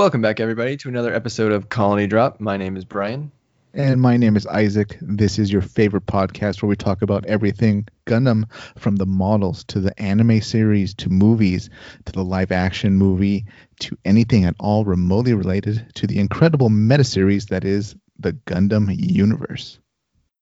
[0.00, 2.40] Welcome back, everybody, to another episode of Colony Drop.
[2.40, 3.30] My name is Brian.
[3.74, 4.96] And my name is Isaac.
[5.02, 9.78] This is your favorite podcast where we talk about everything Gundam from the models to
[9.78, 11.68] the anime series to movies
[12.06, 13.44] to the live action movie
[13.80, 18.88] to anything at all remotely related to the incredible meta series that is the Gundam
[18.96, 19.80] universe.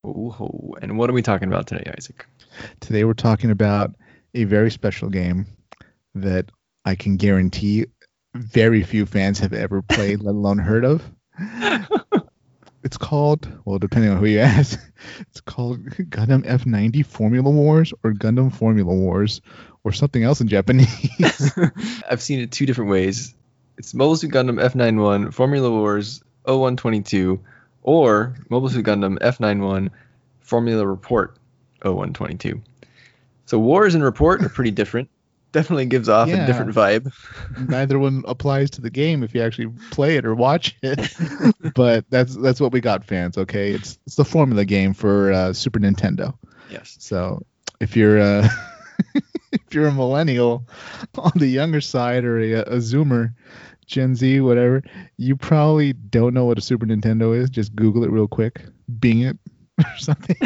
[0.07, 2.25] Ooh, and what are we talking about today, Isaac?
[2.79, 3.97] Today we're talking about
[4.35, 5.49] a very special game
[6.15, 6.49] that
[6.85, 7.87] I can guarantee
[8.39, 11.03] very few fans have ever played, let alone heard of.
[12.85, 14.81] It's called, well, depending on who you ask,
[15.21, 19.41] it's called Gundam F90 Formula Wars or Gundam Formula Wars
[19.83, 21.53] or something else in Japanese.
[22.09, 23.35] I've seen it two different ways.
[23.77, 27.41] It's Mobile Suit Gundam F91 Formula Wars 0122
[27.83, 29.91] or Mobile Suit Gundam F91
[30.41, 31.37] Formula Report
[31.83, 32.63] 0122.
[33.47, 35.11] So Wars and Report are pretty different
[35.53, 36.45] definitely gives off Yeah.
[36.45, 37.13] a different vibe.
[37.69, 41.13] Neither one applies to the game if you actually play it or watch it.
[41.75, 43.39] but that's that's what we got, fans.
[43.39, 46.35] Okay, it's it's the formula game for uh, Super Nintendo.
[46.71, 46.97] Yes.
[47.01, 47.43] So
[47.81, 48.49] if you're uh,
[49.53, 50.67] if you're a millennial
[51.17, 53.35] on the younger side or a, a Zoomer,
[53.87, 54.83] Gen Z, whatever,
[55.17, 57.49] you probably don't know what a Super Nintendo is.
[57.51, 58.63] Just Google it real quick,
[59.01, 59.39] Bing it
[59.79, 60.37] or something.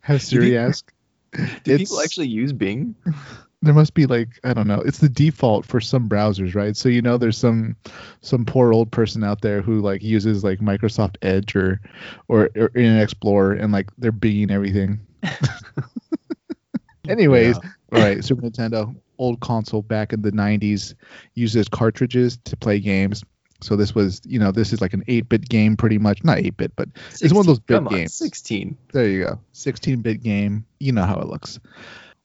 [0.00, 0.92] Have Siri ask.
[1.36, 2.94] Do It's- people actually use Bing?
[3.62, 4.80] there must be like I don't know.
[4.80, 6.76] It's the default for some browsers, right?
[6.76, 7.76] So you know, there's some
[8.20, 11.80] some poor old person out there who like uses like Microsoft Edge or
[12.28, 15.00] or, or Internet Explorer, and like they're binging everything.
[17.08, 20.94] Anyways, all right, Super Nintendo, old console back in the 90s,
[21.34, 23.24] uses cartridges to play games.
[23.60, 26.22] So this was, you know, this is like an 8-bit game pretty much.
[26.24, 26.88] Not 8-bit, but
[27.20, 28.14] It's one of those big Come on, games.
[28.14, 28.76] 16.
[28.92, 29.38] there you go.
[29.54, 30.64] 16-bit game.
[30.78, 31.58] You know how it looks.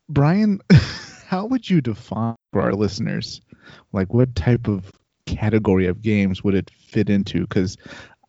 [0.10, 0.60] Brian,
[1.26, 3.42] how would you define for our listeners
[3.94, 4.92] like what type of
[5.26, 7.78] category of games would it fit into cuz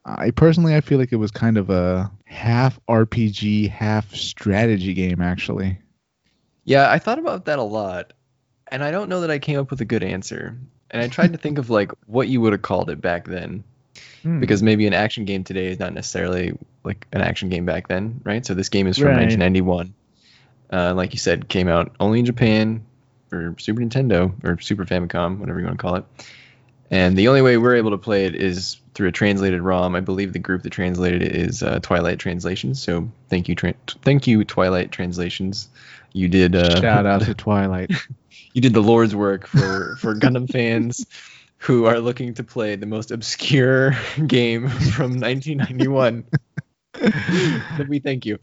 [0.05, 5.21] I personally I feel like it was kind of a half RPG, half strategy game
[5.21, 5.79] actually.
[6.65, 8.13] Yeah, I thought about that a lot,
[8.71, 10.57] and I don't know that I came up with a good answer.
[10.93, 13.65] And I tried to think of like what you would have called it back then,
[14.23, 14.41] Hmm.
[14.41, 16.53] because maybe an action game today is not necessarily
[16.85, 18.45] like an action game back then, right?
[18.45, 19.17] So this game is from Right.
[19.27, 19.95] 1991.
[20.73, 22.83] Uh, like you said, came out only in Japan
[23.29, 26.05] for Super Nintendo or Super Famicom, whatever you want to call it.
[26.91, 29.95] And the only way we're able to play it is through a translated ROM.
[29.95, 32.83] I believe the group that translated it is uh, Twilight Translations.
[32.83, 35.69] So thank you, tra- thank you, Twilight Translations.
[36.13, 37.91] You did uh, Shout out to Twilight.
[38.53, 41.07] You did the Lord's work for for Gundam fans
[41.59, 43.93] who are looking to play the most obscure
[44.27, 46.25] game from 1991.
[47.89, 48.39] We thank you.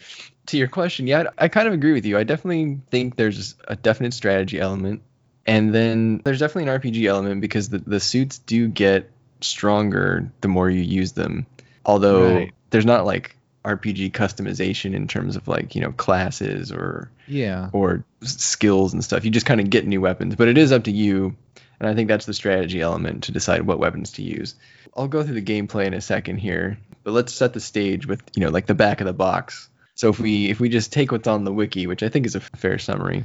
[0.47, 2.18] To your question, yeah, I kind of agree with you.
[2.18, 5.02] I definitely think there's a definite strategy element,
[5.46, 10.47] and then there's definitely an RPG element because the, the suits do get stronger the
[10.47, 11.46] more you use them.
[11.86, 12.53] Although Right.
[12.72, 17.70] there's not like RPG customization in terms of like you know classes or Yeah.
[17.74, 19.25] or skills and stuff.
[19.25, 21.36] You just kind of get new weapons, but it is up to you.
[21.80, 24.56] And I think that's the strategy element to decide what weapons to use.
[24.97, 28.22] I'll go through the gameplay in a second here, but let's set the stage with,
[28.36, 29.70] you know, like the back of the box.
[29.96, 32.36] So if we if we just take what's on the wiki, which I think is
[32.36, 33.24] a fair summary,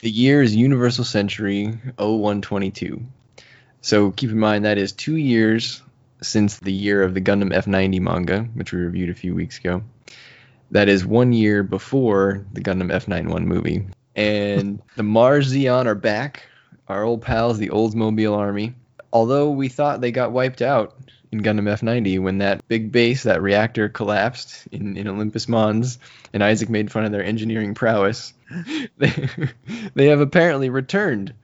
[0.00, 3.02] the year is Universal Century 0122.
[3.82, 5.82] So keep in mind that is 2 years
[6.22, 9.82] since the year of the Gundam F90 manga, which we reviewed a few weeks ago.
[10.70, 13.86] That is one year before the Gundam F91 movie.
[14.14, 16.44] And the Mars Zeon are back,
[16.88, 18.74] our old pals, the Oldsmobile Army.
[19.12, 20.96] Although we thought they got wiped out
[21.32, 25.98] in Gundam F90 when that big base, that reactor collapsed in, in Olympus Mons,
[26.32, 28.32] and Isaac made fun of their engineering prowess,
[28.98, 29.28] they,
[29.94, 31.34] they have apparently returned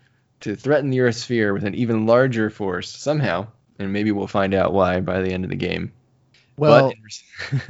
[0.41, 3.47] to threaten the Earth sphere with an even larger force somehow,
[3.79, 5.93] and maybe we'll find out why by the end of the game.
[6.59, 6.93] Well,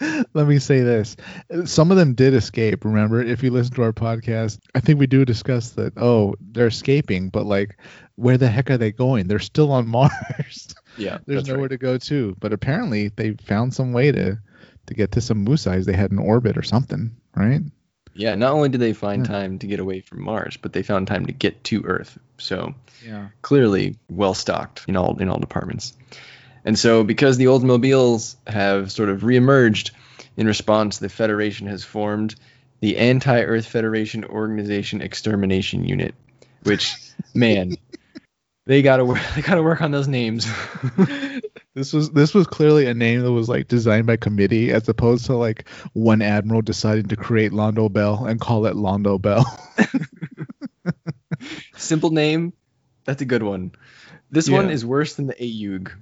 [0.34, 1.16] let me say this.
[1.64, 3.22] Some of them did escape, remember?
[3.22, 7.28] If you listen to our podcast, I think we do discuss that, oh, they're escaping,
[7.28, 7.78] but like,
[8.16, 9.28] where the heck are they going?
[9.28, 10.74] They're still on Mars.
[10.96, 11.70] yeah, There's nowhere right.
[11.70, 12.36] to go to.
[12.40, 14.38] But apparently, they found some way to
[14.86, 17.62] to get to some Musais they had an orbit or something, right?
[18.14, 21.06] Yeah, not only did they find time to get away from Mars, but they found
[21.06, 22.18] time to get to Earth.
[22.38, 22.74] So
[23.04, 23.28] Yeah.
[23.40, 25.94] clearly well stocked in all in all departments.
[26.64, 29.90] And so because the Oldsmobiles have sort of reemerged
[30.36, 32.34] in response, the Federation has formed
[32.80, 36.14] the Anti-Earth Federation Organization Extermination Unit,
[36.64, 36.94] which
[37.34, 37.76] man,
[38.66, 40.46] they gotta work they gotta work on those names.
[41.74, 45.26] This was this was clearly a name that was like designed by committee as opposed
[45.26, 49.44] to like one admiral deciding to create Londo Bell and call it Londo Bell.
[51.76, 52.52] Simple name,
[53.04, 53.72] that's a good one.
[54.30, 55.92] This one is worse than the AUG.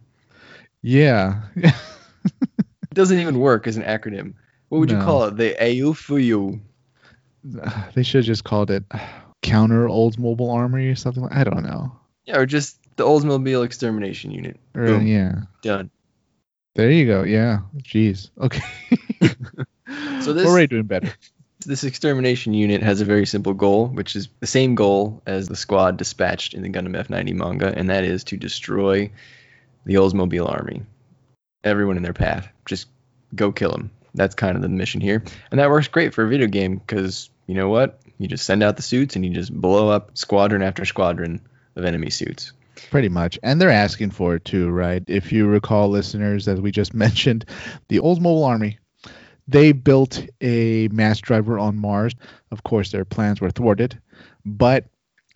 [0.83, 1.43] Yeah.
[1.57, 1.75] It
[2.95, 4.35] doesn't even work as an acronym.
[4.69, 5.37] What would you call it?
[5.37, 6.61] The AUFU.
[7.95, 8.85] they should have just called it
[9.43, 11.25] Counter Oldsmobile Armory or something.
[11.25, 11.93] Like, I don't know.
[12.25, 14.61] Yeah, or just the Oldsmobile Extermination Unit.
[14.75, 15.07] Or, Boom.
[15.07, 15.43] yeah.
[15.63, 15.91] Done.
[16.75, 17.23] There you go.
[17.25, 17.61] Yeah.
[17.79, 18.31] Jeez.
[18.41, 18.63] Okay.
[20.23, 21.13] So this- We're already doing better.
[21.67, 25.57] This extermination unit has a very simple goal, which is the same goal as the
[25.57, 29.11] squad dispatched in the Gundam F90 manga, and that is to destroy
[29.85, 30.83] the Oldsmobile army.
[31.65, 32.49] Everyone in their path.
[32.67, 32.87] Just
[33.35, 33.91] go kill them.
[34.15, 35.23] That's kind of the mission here.
[35.51, 37.99] And that works great for a video game because, you know what?
[38.19, 41.41] You just send out the suits and you just blow up squadron after squadron
[41.77, 42.53] of enemy suits.
[42.91, 43.39] Pretty much.
[43.43, 45.03] And they're asking for it too, right?
[45.07, 47.45] If you recall, listeners, as we just mentioned,
[47.89, 48.79] the Oldsmobile Army,
[49.49, 52.15] they built a mass driver on Mars.
[52.53, 53.99] Of course, their plans were thwarted.
[54.45, 54.87] But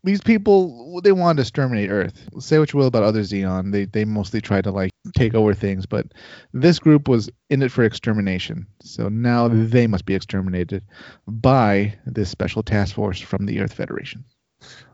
[0.04, 2.28] these people, they wanted to exterminate Earth.
[2.38, 3.72] Say what you will about other Zeon.
[3.72, 5.86] They, they mostly tried to like take over things.
[5.86, 6.12] But
[6.52, 8.66] this group was in it for extermination.
[8.82, 10.84] So now they must be exterminated
[11.26, 14.24] by this special task force from the Earth Federation.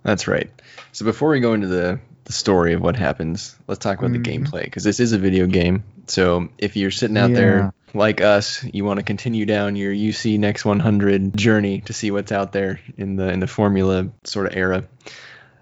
[0.05, 0.51] That's right.
[0.93, 4.25] So before we go into the, the story of what happens, let's talk about Mhm.
[4.25, 5.85] the gameplay because this is a video game.
[6.07, 7.37] So if you're sitting out Yeah.
[7.37, 12.11] there like us, you want to continue down your UC Next 100 journey to see
[12.11, 14.85] what's out there in the in the Formula sort of era.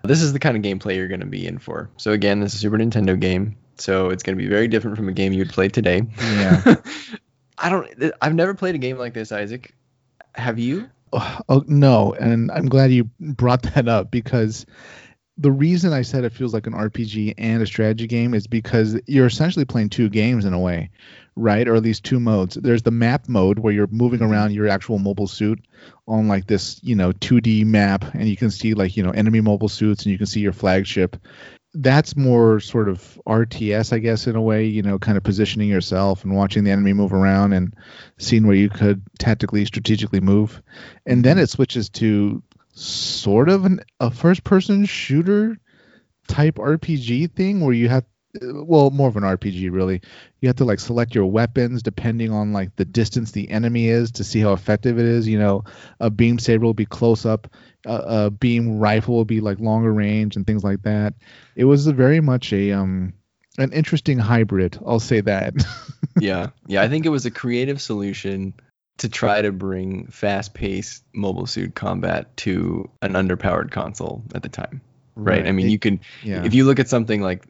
[0.05, 1.91] This is the kind of gameplay you're going to be in for.
[1.97, 4.97] So again, this is a Super Nintendo game, so it's going to be very different
[4.97, 6.03] from a game you'd play today.
[6.19, 6.75] Yeah.
[7.59, 8.13] I don't.
[8.23, 9.75] I've never played a game like this, Isaac.
[10.35, 10.89] Have you?
[11.13, 14.67] Oh no, and I'm glad you brought that up because
[15.39, 18.99] the reason I said it feels like an RPG and a strategy game is because
[19.07, 20.91] you're essentially playing two games in a way,
[21.37, 21.69] right?
[21.69, 22.57] Or at least two modes.
[22.57, 24.33] There's the map mode where you're moving mm-hmm.
[24.33, 25.65] around your actual mobile suit
[26.09, 29.41] on like this, you know, 2D map and you can see like, you know, enemy
[29.41, 31.17] mobile suits and you can see your flagship.
[31.73, 35.69] That's more sort of RTS, I guess, in a way, you know, kind of positioning
[35.69, 37.75] yourself and watching the enemy move around and
[38.19, 40.61] seeing where you could tactically, strategically move.
[41.07, 41.45] And then mm-hmm.
[41.45, 42.43] it switches to
[42.79, 45.59] sort of an, a first person shooter
[46.27, 48.05] type RPG thing where you have
[48.43, 50.03] well more of an RPG really.
[50.41, 54.13] You have to like select your weapons depending on like the distance the enemy is
[54.13, 55.27] to see how effective it is.
[55.27, 55.65] You know
[55.99, 57.49] a beam saber will be close up
[57.85, 61.15] a, a beam rifle will be like longer range and things like that.
[61.57, 63.15] It was very much a um
[63.59, 65.55] an interesting hybrid i'll say that.
[66.21, 66.83] Yeah, yeah.
[66.83, 68.55] I think it was a creative solution
[68.99, 74.81] to try to bring fast-paced mobile suit combat to an underpowered console at the time.
[75.15, 75.47] Right.
[75.47, 77.45] I mean, It- you can yeah if you look at something like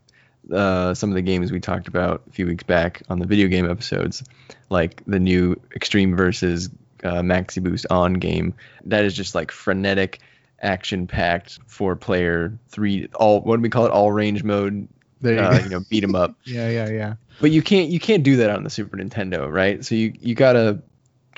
[0.52, 3.48] uh, some of the games we talked about a few weeks back on the video
[3.48, 4.24] game episodes,
[4.70, 6.70] like the new Extreme versus
[7.04, 8.54] uh, Maxi Boost on game,
[8.86, 10.20] that is just like frenetic,
[10.60, 14.88] action-packed four-player three all what do we call it all range mode
[15.22, 18.22] you uh, you know beat 'em up yeah yeah yeah but you can't you can't
[18.22, 19.84] do that on the Super Nintendo, right?
[19.84, 20.80] So you you gotta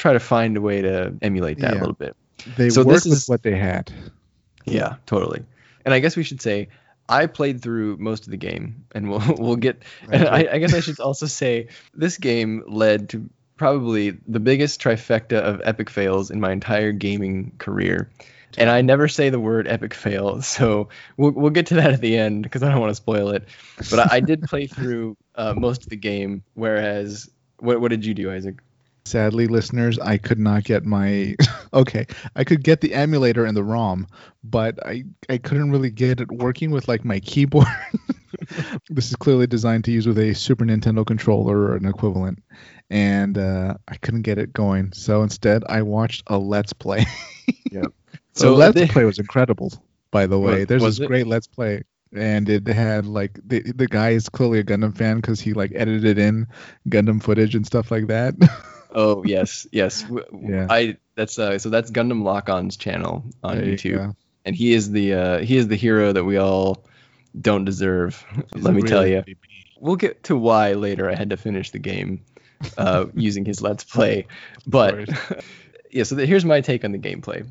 [0.00, 2.16] try to find a way to emulate that a little bit.
[2.56, 3.92] they So worked this with is- what they had
[4.64, 5.44] Yeah, totally.
[5.84, 6.68] And I guess we should say
[7.08, 9.82] I played through most of the game, and we'll we'll get.
[10.10, 14.80] And I, I guess I should also say this game led to probably the biggest
[14.80, 18.10] trifecta of epic fails in my entire gaming career.
[18.58, 22.00] And I never say the word epic fail, so we'll, we'll get to that at
[22.00, 23.46] the end because I don't want to spoil it.
[23.90, 27.28] But I, I did play through uh, most of the game, whereas
[27.58, 28.56] what what did you do, Isaac?
[29.10, 31.34] Sadly, listeners, I could not get my.
[31.74, 34.06] okay, I could get the emulator and the ROM,
[34.44, 37.66] but I I couldn't really get it working with like my keyboard.
[38.88, 42.40] this is clearly designed to use with a Super Nintendo controller or an equivalent,
[42.88, 44.92] and uh, I couldn't get it going.
[44.92, 47.04] So instead, I watched a Let's Play.
[47.72, 47.86] Yep.
[48.34, 49.72] So Let's the- Play was incredible,
[50.12, 50.60] by the way.
[50.60, 51.08] Was- There's was this it?
[51.08, 55.16] great Let's Play, and it had like the the guy is clearly a Gundam fan
[55.16, 56.46] because he like edited in
[56.88, 58.34] Gundam footage and stuff like that.
[58.92, 60.02] Oh yes, yes.
[60.08, 60.66] W- w- Yeah.
[60.68, 64.16] I that's uh so that's Gundam Lock-On's channel on There YouTube, go.
[64.44, 66.84] and he is the uh he is the hero that we all
[67.40, 68.24] don't deserve.
[68.54, 69.18] He's Let me real tell you.
[69.18, 69.36] MVP.
[69.78, 71.08] We'll get to why later.
[71.08, 72.22] I had to finish the game
[72.76, 74.26] uh, using his Let's Play,
[74.66, 75.08] but
[75.90, 76.02] yeah.
[76.04, 77.46] So the, here's my take on the gameplay.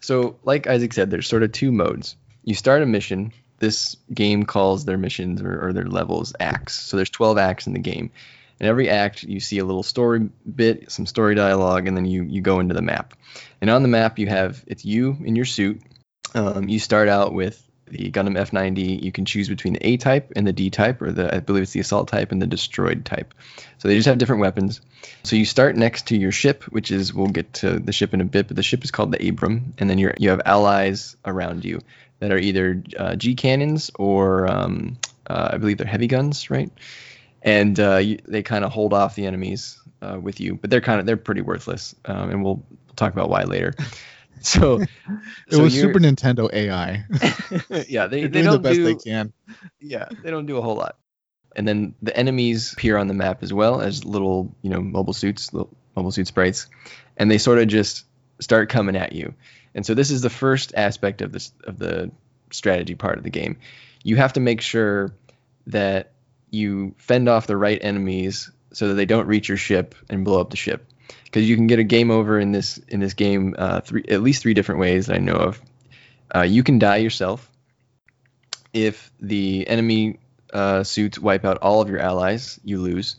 [0.00, 2.16] So like Isaac said, there's sort of two modes.
[2.44, 3.32] You start a mission.
[3.58, 6.74] This game calls their missions or, or their levels acts.
[6.74, 8.10] So there's 12 acts in the game.
[8.62, 12.22] In every act, you see a little story bit, some story dialogue, and then you
[12.22, 13.14] you go into the map.
[13.60, 15.82] And on the map, you have it's you in your suit.
[16.34, 19.02] Um, you start out with the Gundam F90.
[19.02, 21.64] You can choose between the A type and the D type, or the I believe
[21.64, 23.34] it's the assault type and the destroyed type.
[23.78, 24.80] So they just have different weapons.
[25.24, 28.20] So you start next to your ship, which is we'll get to the ship in
[28.20, 31.16] a bit, but the ship is called the Abram, and then you you have allies
[31.24, 31.80] around you
[32.20, 36.70] that are either uh, G cannons or um, Uh, I believe they're heavy guns, right?
[37.42, 40.80] And uh, you, they kind of hold off the enemies uh, with you, but they're
[40.80, 42.64] kind of they're pretty worthless, um, and we'll
[42.96, 43.74] talk about why later.
[44.44, 44.88] So It
[45.50, 47.04] so was Super Nintendo AI.
[47.88, 49.32] yeah, they, they doing the don't best do they can.
[49.80, 50.96] yeah, they don't do a whole lot.
[51.54, 55.12] And then the enemies appear on the map as well as little, you know, mobile
[55.12, 56.66] suits, little mobile suit sprites,
[57.16, 58.04] and they sort of just
[58.40, 59.34] start coming at you.
[59.74, 62.10] And so this is the first aspect of this of the
[62.50, 63.58] strategy part of the game.
[64.02, 65.14] You have to make sure
[65.68, 66.12] that
[66.52, 70.40] you fend off the right enemies so that they don't reach your ship and blow
[70.40, 70.86] up the ship.
[71.24, 74.22] Because you can get a game over in this in this game uh, three at
[74.22, 75.60] least three different ways that I know of.
[76.34, 77.50] Uh, you can die yourself
[78.72, 80.18] if the enemy
[80.52, 83.16] uh, suits wipe out all of your allies, you lose,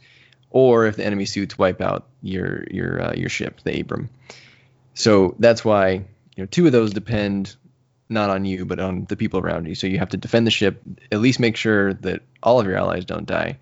[0.49, 4.09] or if the enemy suits wipe out your your uh, your ship, the Abram.
[4.93, 5.91] So that's why
[6.35, 7.55] you know two of those depend
[8.13, 9.75] not on you but on the people around you.
[9.75, 12.77] So you have to defend the ship, at least make sure that all of your
[12.77, 13.59] allies don't die,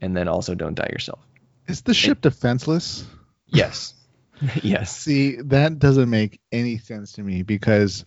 [0.00, 1.20] and then also don't die yourself.
[1.66, 3.06] Is the ship defenseless?
[3.46, 3.94] Yes,
[4.62, 4.96] yes.
[4.96, 8.04] See, that doesn't make any sense to me because,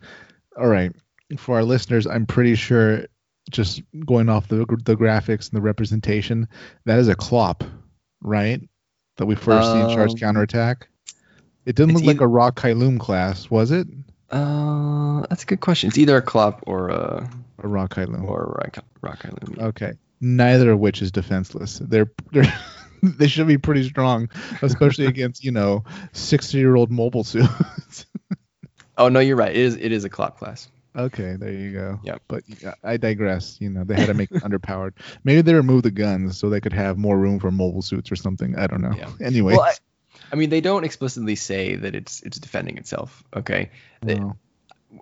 [0.58, 0.94] all right,
[1.38, 3.06] for our listeners, I'm pretty sure
[3.50, 6.48] just going off the the graphics and the representation,
[6.86, 7.64] that is a clop,
[8.22, 8.62] right?
[9.18, 10.90] That we first see in Char's Um, Counterattack.
[11.66, 13.88] It didn't look like a Ra Cailum class, was it?
[14.30, 15.88] Uh, that's a good question.
[15.88, 17.30] It's either a Clop or a
[17.60, 18.24] A Ra Cailum.
[18.28, 19.58] or a Rock, rock Island.
[19.60, 19.94] Okay.
[20.20, 21.80] Neither of which is defenseless.
[21.80, 22.52] They're, they're
[23.04, 24.30] they should be pretty strong,
[24.62, 28.06] especially against you know sixty year old mobile suits.
[29.00, 29.52] Oh no, you're right.
[29.52, 30.70] It is it is a Clop class.
[30.96, 32.00] Okay, there you go.
[32.04, 32.18] Yeah.
[32.28, 33.58] But yeah, I digress.
[33.62, 34.94] You know, they had to make it underpowered.
[35.24, 38.16] Maybe they removed the guns so they could have more room for mobile suits or
[38.16, 38.58] something.
[38.58, 38.96] I don't know.
[38.98, 39.12] Yeah.
[39.22, 39.54] Anyway.
[39.56, 39.72] Well,
[40.32, 43.24] I, mean, they don't explicitly say that it's it's defending itself.
[43.36, 44.20] Okay, they-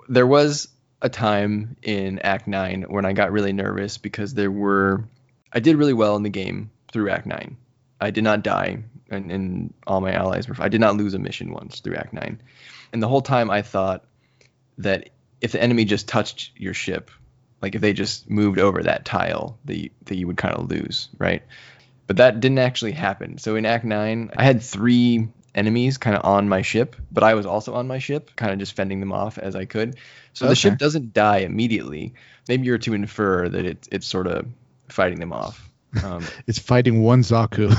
[0.09, 0.67] there was
[1.01, 5.05] a time in Act Nine when I got really nervous because there were
[5.51, 7.57] I did really well in the game through Act Nine.
[8.01, 10.55] I did not die, and, and all my allies were.
[10.59, 12.41] I did not lose a mission once through Act Nine,
[12.91, 14.05] and the whole time I thought
[14.77, 15.09] that
[15.41, 17.11] if the enemy just touched your ship,
[17.61, 20.69] like if they just moved over that tile, that you, that you would kind of
[20.69, 21.43] lose, right?
[22.07, 23.37] But that didn't actually happen.
[23.37, 27.33] So in Act Nine, I had three enemies kind of on my ship, but I
[27.33, 29.97] was also on my ship, kind of just fending them off as I could.
[30.33, 32.13] So the ship doesn't die immediately.
[32.47, 34.45] Maybe you're to infer that it, it's sort of
[34.89, 35.71] fighting them off.
[36.03, 37.73] Um, it's fighting one Zaku.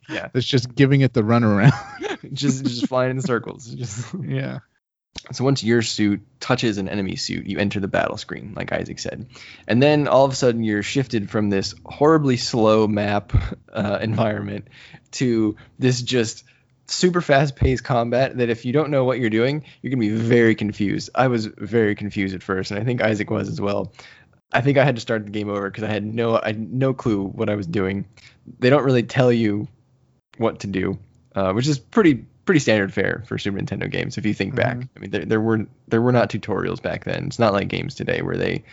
[0.08, 1.72] yeah, it's just giving it the runaround.
[2.32, 3.66] just just flying in circles.
[3.66, 4.60] Just yeah.
[5.32, 8.98] So once your suit touches an enemy suit, you enter the battle screen, like Isaac
[8.98, 9.26] said.
[9.66, 13.32] And then all of a sudden you're shifted from this horribly slow map
[13.72, 14.68] uh, environment
[15.12, 16.44] to this just
[16.88, 20.16] super fast paced combat that if you don't know what you're doing, you're going to
[20.16, 21.10] be very confused.
[21.14, 23.92] I was very confused at first, and I think Isaac was as well.
[24.52, 26.72] I think I had to start the game over because I had no I had
[26.72, 28.06] no clue what I was doing.
[28.58, 29.66] They don't really tell you
[30.38, 30.98] what to do,
[31.34, 34.78] uh, which is pretty pretty standard fare for Super Nintendo games if you think back.
[34.78, 34.88] Mhm.
[34.96, 37.26] I mean, there, there were there were not tutorials back then.
[37.26, 38.64] It's not like games today where they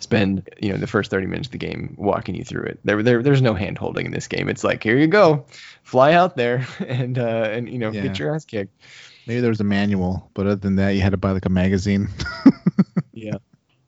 [0.00, 2.80] spend you know the first 30 minutes of the game walking you through it.
[2.84, 4.48] There, there there's no hand holding in this game.
[4.48, 5.46] It's like here you go,
[5.82, 8.02] fly out there and uh, and you know Yeah.
[8.02, 8.74] get your ass kicked.
[9.26, 11.50] Maybe there was a manual, but other than that, you had to buy like a
[11.50, 12.08] magazine.
[13.12, 13.34] Yeah.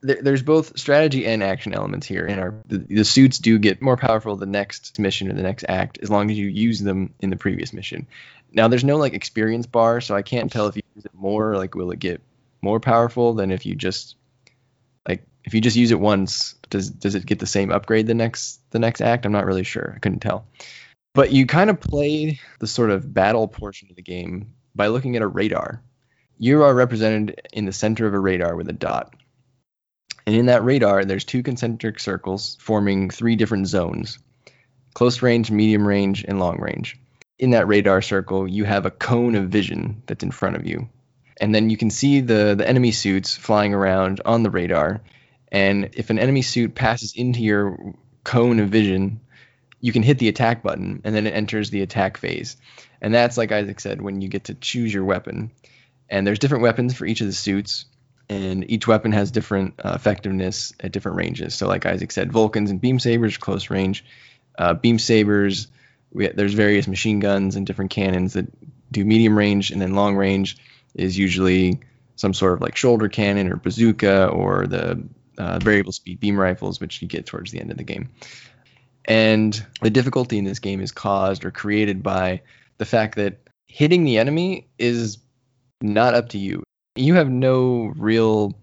[0.02, 2.26] There's both strategy and action elements here.
[2.26, 5.64] And our the, the suits do get more powerful the next mission or the next
[5.68, 8.08] act as long as you use them in the previous mission.
[8.52, 11.56] Now there's no like experience bar, so I can't tell if you use it more.
[11.56, 12.22] Like, will it get
[12.60, 14.16] more powerful than if you just
[15.08, 16.54] like if you just use it once?
[16.70, 19.26] Does does it get the same upgrade the next the next act?
[19.26, 19.92] I'm not really sure.
[19.96, 20.46] I couldn't tell.
[21.14, 25.16] But you kind of play the sort of battle portion of the game by looking
[25.16, 25.82] at a radar.
[26.38, 29.14] You are represented in the center of a radar with a dot.
[30.26, 34.18] And in that radar, there's two concentric circles forming three different zones
[34.94, 36.98] close range, medium range, and long range.
[37.42, 40.88] In that radar circle, you have a cone of vision that's in front of you.
[41.40, 45.00] And then you can see the, the enemy suits flying around on the radar.
[45.50, 49.20] And if an enemy suit passes into your cone of vision,
[49.80, 52.56] you can hit the attack button and then it enters the attack phase.
[53.00, 55.50] And that's, like Isaac said, when you get to choose your weapon.
[56.08, 57.86] And there's different weapons for each of the suits
[58.28, 61.54] and each weapon has different uh, effectiveness at different ranges.
[61.54, 64.04] So, like Isaac said, Vulcans and beam sabers close range.
[64.56, 65.68] Uh, beam sabers,
[66.12, 68.46] we, there's various machine guns and different cannons that
[68.90, 70.56] do medium range, and then long range
[70.94, 71.80] is usually
[72.16, 75.02] some sort of like shoulder cannon or bazooka or the
[75.38, 78.10] uh, variable speed beam rifles, which you get towards the end of the game.
[79.04, 82.42] And the difficulty in this game is caused or created by
[82.78, 85.18] the fact that hitting the enemy is
[85.80, 86.62] not up to you
[86.94, 88.54] you have no real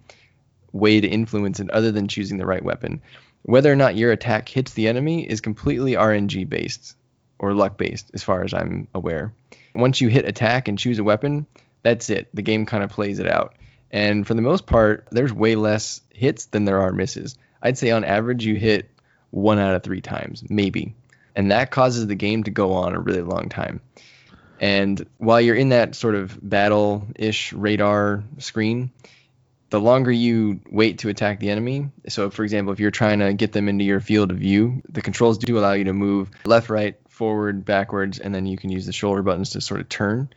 [0.71, 3.01] way to influence it other than choosing the right weapon.
[3.43, 6.95] whether or not your attack hits the enemy is completely RNG based
[7.39, 9.33] or luck based, as far as I'm aware.
[9.73, 11.47] Once you hit attack and choose a weapon,
[11.81, 12.27] that's it.
[12.33, 13.55] The game kind of plays it out.
[13.91, 17.37] And for the most part, there's way less hits than there are misses.
[17.61, 18.89] I'd say on average, you hit
[19.31, 20.95] one out of three times, maybe.
[21.35, 23.81] And that causes the game to go on a really long time.
[24.59, 28.91] And while you're in that sort of battle ish radar screen,
[29.69, 33.33] the longer you wait to attack the enemy, so for example, if you're trying to
[33.33, 36.69] get them into your field of view, the controls do allow you to move left,
[36.69, 40.29] right, forward, backwards, and then you can use the shoulder buttons to sort of turn.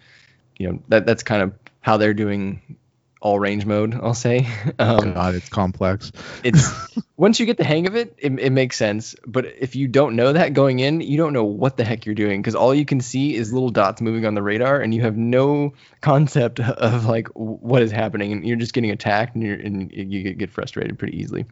[0.58, 2.76] You know, that that's kind of how they're doing
[3.20, 4.48] all range mode, I'll say.
[4.78, 6.10] Um, God, it's complex.
[6.42, 6.68] it's
[7.16, 9.14] once you get the hang of it, it, it makes sense.
[9.24, 12.16] But if you don't know that going in, you don't know what the heck you're
[12.16, 15.02] doing because all you can see is little dots moving on the radar, and you
[15.02, 19.92] have no concept of like what is happening, and you're just getting attacked, and, and
[19.92, 21.44] you get frustrated pretty easily.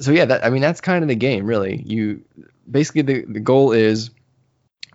[0.00, 1.84] So yeah, that I mean that's kind of the game, really.
[1.86, 2.24] You
[2.68, 4.10] basically the the goal is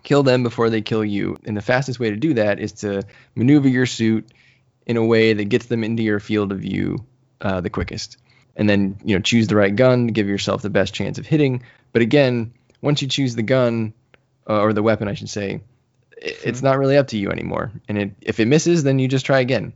[0.06, 3.02] kill them before they kill you, and the fastest way to do that is to
[3.34, 4.32] maneuver your suit
[4.86, 7.04] in a way that gets them into your field of view
[7.40, 8.16] uh, the quickest.
[8.54, 11.26] And then, you know, choose the right gun to give yourself the best chance of
[11.26, 11.64] hitting.
[11.92, 13.92] But again, once you choose the gun
[14.48, 15.60] uh, or the weapon, I should say,
[16.16, 17.72] it's not really up to you anymore.
[17.88, 19.72] And it, if it misses, then you just try again.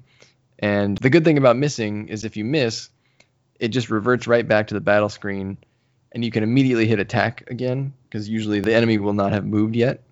[0.61, 2.89] And the good thing about missing is if you miss,
[3.59, 5.59] it just reverts right back to the battle screen
[6.13, 9.75] and you can immediately hit attack again because usually the enemy will not have moved
[9.75, 10.03] yet.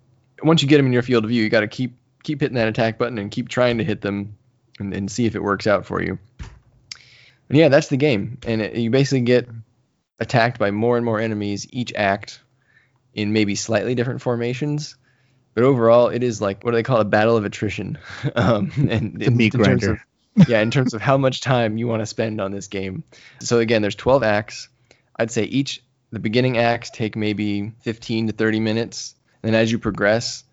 [0.43, 2.55] Once you get them in your field of view, you got to keep keep hitting
[2.55, 4.37] that attack button and keep trying to hit them
[4.79, 6.19] and, and see if it works out for you.
[7.49, 8.37] And yeah, that's the game.
[8.45, 9.47] And it, you basically get
[10.19, 12.41] attacked by more and more enemies each act
[13.13, 14.95] in maybe slightly different formations.
[15.55, 17.01] But overall, it is like what do they call it?
[17.01, 17.97] a battle of attrition.
[18.35, 19.93] um, and the meat grinder.
[20.35, 23.03] Of, yeah, in terms of how much time you want to spend on this game.
[23.39, 24.69] So again, there's 12 acts.
[25.17, 29.15] I'd say each the beginning acts take maybe 15 to 30 minutes.
[29.43, 30.43] And as you progress,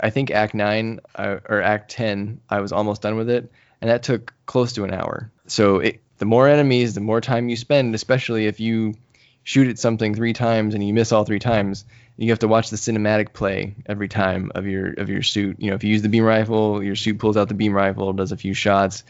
[0.00, 3.50] I think Act 9 uh, or Act 10, I was almost done with it
[3.84, 5.30] and that took close to an hour.
[5.46, 8.94] So it, the more enemies, the more time you spend, especially if you
[9.42, 11.84] shoot at something three times and you miss all three times.
[12.16, 15.60] You have to watch the cinematic play every time of your of your suit.
[15.60, 18.10] You know, if you use the beam rifle, your suit pulls out the beam rifle,
[18.14, 19.04] does a few shots,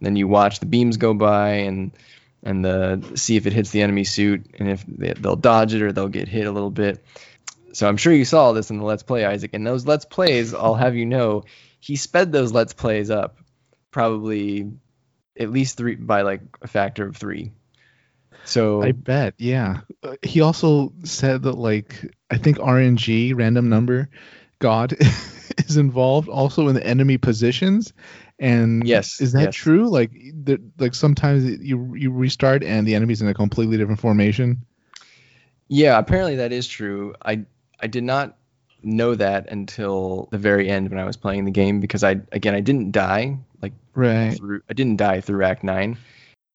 [0.00, 1.90] then you watch the beams go by and
[2.44, 5.82] and the see if it hits the enemy suit and if they, they'll dodge it
[5.82, 7.02] or they'll get hit a little bit.
[7.72, 9.50] So I'm sure you saw this in the Let's Play, Isaac.
[9.54, 11.44] And those Let's Plays, I'll have you know,
[11.78, 13.38] he sped those Let's Plays up
[13.90, 14.70] probably
[15.38, 17.52] at least three by like a factor of three.
[18.44, 19.80] So I bet, yeah.
[20.02, 24.08] Uh, he also said that like I think RNG, random number
[24.58, 24.96] God,
[25.58, 27.92] is involved also in the enemy positions.
[28.38, 29.54] And yes, is that yes.
[29.54, 29.88] true?
[29.90, 34.64] Like, the, like sometimes you you restart and the enemy's in a completely different formation.
[35.68, 37.14] Yeah, apparently that is true.
[37.22, 37.44] I
[37.82, 38.36] I did not
[38.82, 42.54] know that until the very end when I was playing the game because I again
[42.54, 45.98] I didn't die like right through, I didn't die through Act Nine,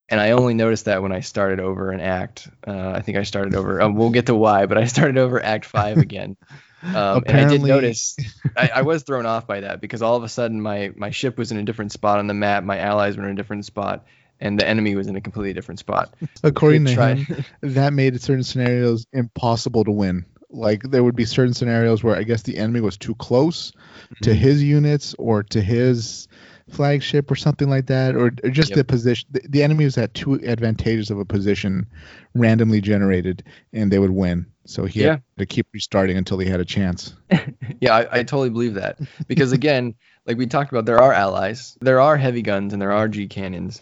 [0.10, 2.50] and I only noticed that when I started over an act.
[2.66, 3.82] Uh, I think I started over.
[3.82, 6.38] Um, we'll get to why, but I started over Act Five again.
[6.84, 8.16] Um, and I did notice
[8.58, 11.36] I, I, was thrown off by that because all of a sudden my my ship
[11.36, 14.06] was in a different spot on the map, my allies were in a different spot,
[14.40, 16.14] and the enemy was in a completely different spot.
[16.44, 21.54] According to him, that made certain scenarios impossible to win like there would be certain
[21.54, 24.24] scenarios where I guess the enemy was too close mm-hmm.
[24.24, 26.28] to his units or to his
[26.70, 28.78] flagship or something like that, or, or just yep.
[28.78, 29.28] the position.
[29.32, 31.86] The, the, enemy was at too advantageous of a position,
[32.34, 34.48] randomly generated, and they would win.
[34.66, 35.12] So he yeah.
[35.12, 37.16] had to keep restarting until he had a chance.
[37.80, 41.78] yeah, I, I totally believe that because again, like we talked about, there are allies,
[41.82, 43.82] there are heavy guns, and there are G cannons.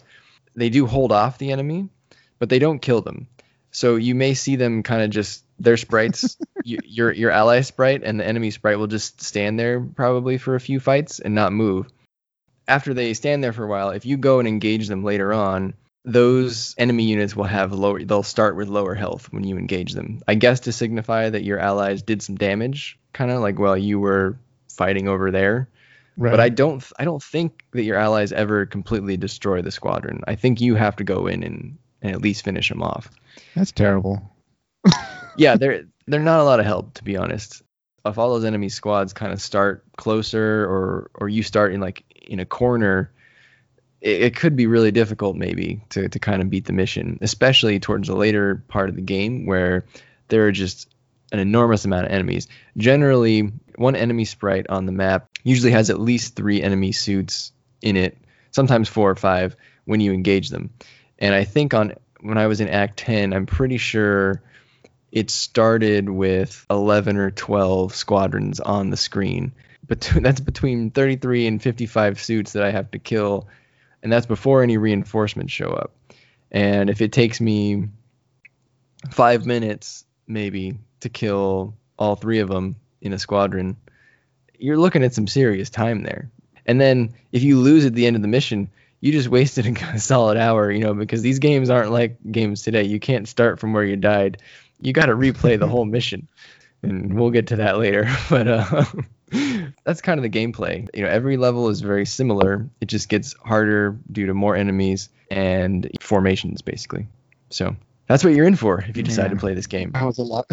[0.55, 1.89] They do hold off the enemy,
[2.37, 3.27] but they don't kill them.
[3.71, 8.03] So you may see them kind of just their sprites, you, your your ally sprite
[8.03, 11.53] and the enemy sprite will just stand there probably for a few fights and not
[11.53, 11.87] move.
[12.67, 15.73] After they stand there for a while, if you go and engage them later on,
[16.05, 18.03] those enemy units will have lower.
[18.03, 20.21] They'll start with lower health when you engage them.
[20.27, 23.99] I guess to signify that your allies did some damage, kind of like while you
[23.99, 24.37] were
[24.69, 25.69] fighting over there.
[26.17, 26.31] Right.
[26.31, 26.83] But I don't.
[26.99, 30.21] I don't think that your allies ever completely destroy the squadron.
[30.27, 33.09] I think you have to go in and, and at least finish them off.
[33.55, 34.32] That's terrible.
[35.37, 37.61] Yeah, they're they're not a lot of help to be honest.
[38.05, 42.03] If all those enemy squads kind of start closer, or or you start in like
[42.15, 43.11] in a corner,
[44.01, 47.79] it, it could be really difficult maybe to to kind of beat the mission, especially
[47.79, 49.85] towards the later part of the game where
[50.27, 50.89] there are just
[51.31, 52.47] an enormous amount of enemies.
[52.77, 57.97] Generally, one enemy sprite on the map usually has at least three enemy suits in
[57.97, 58.17] it,
[58.51, 60.69] sometimes four or five when you engage them.
[61.19, 64.41] And I think on when I was in Act 10, I'm pretty sure
[65.13, 69.53] it started with 11 or 12 squadrons on the screen.
[69.87, 73.47] But that's between 33 and 55 suits that I have to kill,
[74.01, 75.91] and that's before any reinforcements show up.
[76.51, 77.89] And if it takes me
[79.11, 83.77] five minutes, maybe, to kill all three of them in a squadron,
[84.57, 86.31] you're looking at some serious time there.
[86.65, 89.99] And then if you lose at the end of the mission, you just wasted a
[89.99, 92.83] solid hour, you know, because these games aren't like games today.
[92.83, 94.41] You can't start from where you died.
[94.83, 96.27] You got to replay the whole mission.
[96.81, 98.09] And we'll get to that later.
[98.29, 98.85] But uh,
[99.85, 100.87] that's kind of the gameplay.
[100.93, 102.69] You know, every level is very similar.
[102.81, 107.07] It just gets harder due to more enemies and formations, basically.
[107.49, 107.75] So
[108.07, 109.91] that's what you're in for if you decide to play this game.
[109.91, 110.45] That was a lot.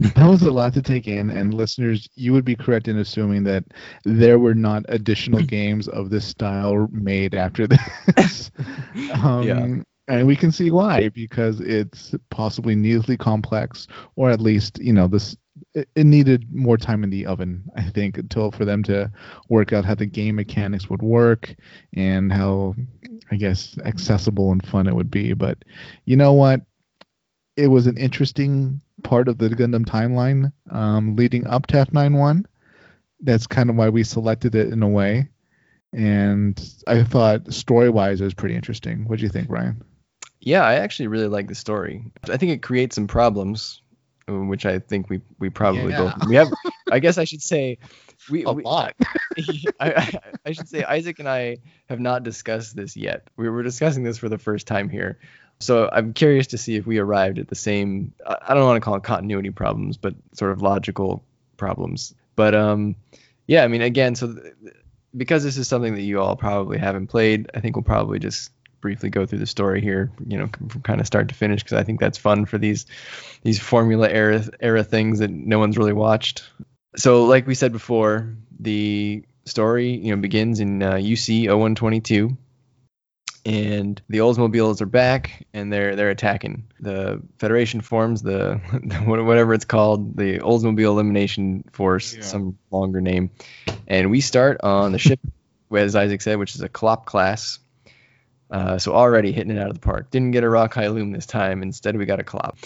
[0.00, 3.44] that was a lot to take in, and listeners, you would be correct in assuming
[3.44, 3.64] that
[4.04, 8.50] there were not additional games of this style made after this.
[9.22, 9.82] um, yeah.
[10.06, 13.86] And we can see why, because it's possibly needlessly complex,
[14.16, 15.36] or at least, you know, this
[15.74, 19.10] it, needed more time in the oven, I think, until for them to
[19.48, 21.54] work out how the game mechanics would work
[21.94, 22.74] and how,
[23.30, 25.32] I guess, accessible and fun it would be.
[25.32, 25.64] But
[26.04, 26.60] you know what?
[27.56, 32.44] It was an interesting part of the Gundam timeline um, leading up to F91.
[33.20, 35.28] That's kind of why we selected it in a way.
[35.92, 39.06] And I thought story wise it was pretty interesting.
[39.06, 39.82] What do you think, Ryan?
[40.44, 42.04] Yeah, I actually really like the story.
[42.30, 43.80] I think it creates some problems,
[44.28, 46.12] which I think we we probably yeah.
[46.18, 46.52] both we have.
[46.92, 47.78] I guess I should say
[48.30, 48.94] we a we, lot.
[49.38, 53.28] I, I, I, should say Isaac and I have not discussed this yet.
[53.36, 55.18] We were discussing this for the first time here.
[55.60, 58.12] So I'm curious to see if we arrived at the same.
[58.26, 61.24] I don't want to call it continuity problems, but sort of logical
[61.56, 62.14] problems.
[62.36, 62.96] But um,
[63.46, 64.54] yeah, I mean, again, so th-
[65.16, 68.50] because this is something that you all probably haven't played, I think we'll probably just
[68.84, 71.78] briefly go through the story here, you know, from kind of start to finish, because
[71.78, 72.84] I think that's fun for these
[73.42, 76.44] these Formula era era things that no one's really watched.
[76.94, 82.36] So, like we said before, the story you know begins in uh, UC 0122
[83.46, 86.64] and the Oldsmobiles are back and they're they're attacking.
[86.80, 88.56] The Federation forms the,
[89.06, 92.22] whatever it's called, the Oldsmobile Elimination Force, yeah.
[92.22, 93.30] some longer name,
[93.86, 95.20] and we start on the ship,
[95.74, 97.58] as Isaac said, which is a Klop class.
[98.50, 100.10] Uh, so already hitting it out of the park.
[100.10, 101.62] Didn't get a Rock High Loom this time.
[101.62, 102.56] Instead, we got a Klop.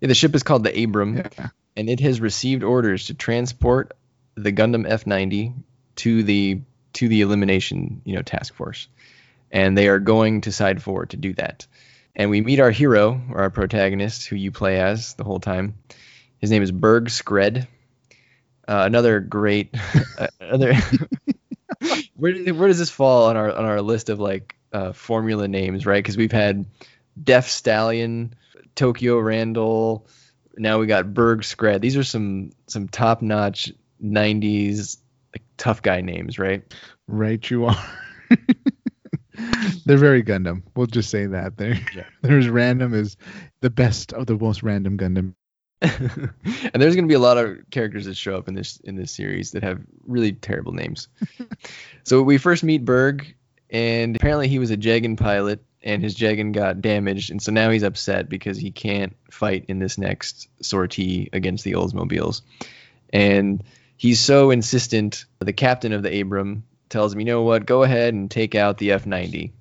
[0.00, 1.48] Yeah, the ship is called the Abram, yeah.
[1.76, 3.92] and it has received orders to transport
[4.34, 5.54] the Gundam F90
[5.96, 6.60] to the
[6.94, 8.88] to the elimination you know task force
[9.50, 11.66] and they are going to side four to do that.
[12.14, 15.74] And we meet our hero, or our protagonist, who you play as the whole time.
[16.38, 17.66] His name is Berg Skred.
[18.66, 19.74] Uh, another great,
[20.18, 20.74] uh, another.
[22.16, 25.86] where, where does this fall on our on our list of like uh, formula names,
[25.86, 26.04] right?
[26.04, 26.66] Because we've had
[27.22, 28.34] Def Stallion,
[28.74, 30.06] Tokyo Randall.
[30.58, 31.80] Now we got Berg Skred.
[31.80, 33.72] These are some some top notch
[34.04, 34.98] '90s
[35.34, 36.62] like tough guy names, right?
[37.08, 37.84] Right, you are.
[39.86, 40.62] They're very Gundam.
[40.74, 41.56] We'll just say that.
[41.56, 42.04] There, yeah.
[42.22, 43.16] there's random is
[43.60, 45.34] the best of the most random Gundam.
[45.82, 48.96] and there's going to be a lot of characters that show up in this in
[48.96, 51.08] this series that have really terrible names.
[52.02, 53.34] so we first meet Berg,
[53.70, 57.70] and apparently he was a Jegan pilot, and his Jegan got damaged, and so now
[57.70, 62.42] he's upset because he can't fight in this next sortie against the Oldsmobiles.
[63.12, 63.62] And
[63.96, 65.24] he's so insistent.
[65.38, 68.78] The captain of the Abram tells him, you know what, go ahead and take out
[68.78, 69.52] the F90.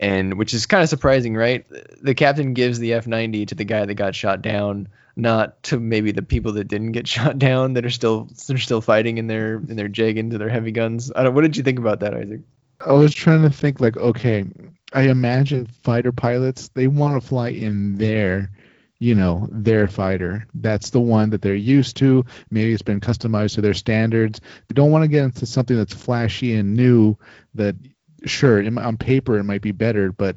[0.00, 1.66] And which is kind of surprising, right?
[2.02, 6.12] The captain gives the F90 to the guy that got shot down, not to maybe
[6.12, 9.56] the people that didn't get shot down that are still they're still fighting in their
[9.56, 11.10] in their Jegans or their heavy guns.
[11.14, 11.34] I don't.
[11.34, 12.40] What did you think about that, Isaac?
[12.84, 14.44] I was trying to think like, okay,
[14.92, 18.50] I imagine fighter pilots they want to fly in their,
[18.98, 20.46] you know their fighter.
[20.54, 22.24] That's the one that they're used to.
[22.50, 24.40] Maybe it's been customized to their standards.
[24.68, 27.16] They don't want to get into something that's flashy and new
[27.54, 27.76] that
[28.24, 30.34] sure on paper it might be better but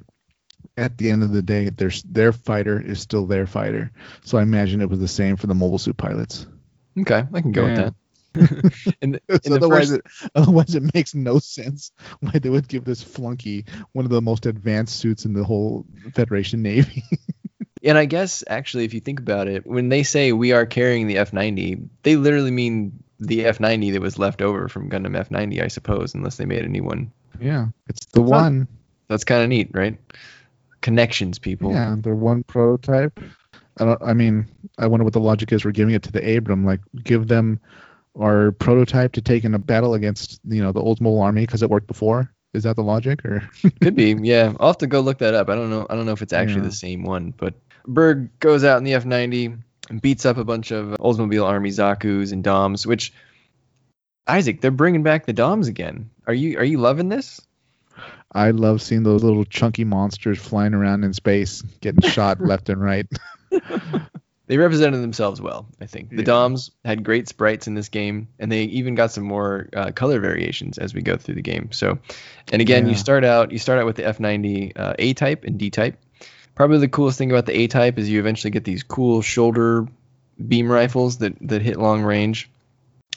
[0.77, 3.91] at the end of the day their their fighter is still their fighter.
[4.23, 6.47] So i imagine it was the same for the mobile suit pilots.
[6.99, 7.67] Okay i can go yeah.
[7.69, 7.95] with that
[8.33, 10.01] the, in otherwise, first...
[10.23, 14.21] it, otherwise it makes no sense why they would give this flunky one of the
[14.21, 17.03] most advanced suits in the whole Federation Navy.
[17.83, 21.07] And I guess actually, if you think about it, when they say we are carrying
[21.07, 25.67] the F90, they literally mean the F90 that was left over from Gundam F90, I
[25.67, 27.11] suppose, unless they made a new one.
[27.39, 28.67] Yeah, it's the one.
[29.07, 29.97] That's kind of neat, right?
[30.81, 31.71] Connections, people.
[31.71, 33.19] Yeah, the one prototype.
[33.77, 34.01] I don't.
[34.01, 35.65] I mean, I wonder what the logic is.
[35.65, 36.65] We're giving it to the Abram.
[36.65, 37.59] Like, give them
[38.19, 41.69] our prototype to take in a battle against, you know, the Oldsmobile army because it
[41.69, 42.33] worked before.
[42.53, 43.49] Is that the logic, or
[43.81, 44.13] could be?
[44.13, 45.49] Yeah, I'll have to go look that up.
[45.49, 45.87] I don't know.
[45.89, 46.67] I don't know if it's actually yeah.
[46.67, 47.53] the same one, but
[47.87, 49.57] Berg goes out in the F90
[49.89, 53.13] and beats up a bunch of Oldsmobile Army Zaku's and Doms, which
[54.27, 56.09] Isaac, they're bringing back the Doms again.
[56.27, 57.41] Are you are you loving this?
[58.33, 62.81] I love seeing those little chunky monsters flying around in space, getting shot left and
[62.81, 63.07] right.
[64.51, 66.09] they represented themselves well, I think.
[66.09, 66.23] The Yeah.
[66.23, 70.19] Doms had great sprites in this game, and they even got some more uh, color
[70.19, 71.69] variations as we go through the game.
[71.71, 71.99] So,
[72.51, 75.57] and again, you start out you start out with the F90 uh, A type and
[75.57, 75.97] D type.
[76.53, 79.87] Probably the coolest thing about the A type is you eventually get these cool shoulder
[80.45, 82.49] beam rifles that that hit long range.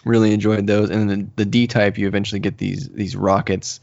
[0.04, 3.80] Really enjoyed those, and then the, the D type you eventually get these these rockets,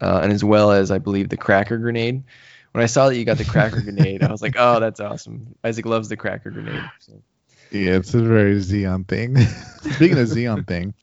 [0.00, 2.22] uh, and as well as I believe the cracker grenade.
[2.72, 5.54] When I saw that you got the cracker grenade, I was like, oh, that's awesome.
[5.62, 6.82] Isaac loves the cracker grenade.
[7.00, 7.22] So.
[7.70, 9.36] Yeah, it's a very Zeon thing.
[9.94, 10.94] Speaking of Zeon thing,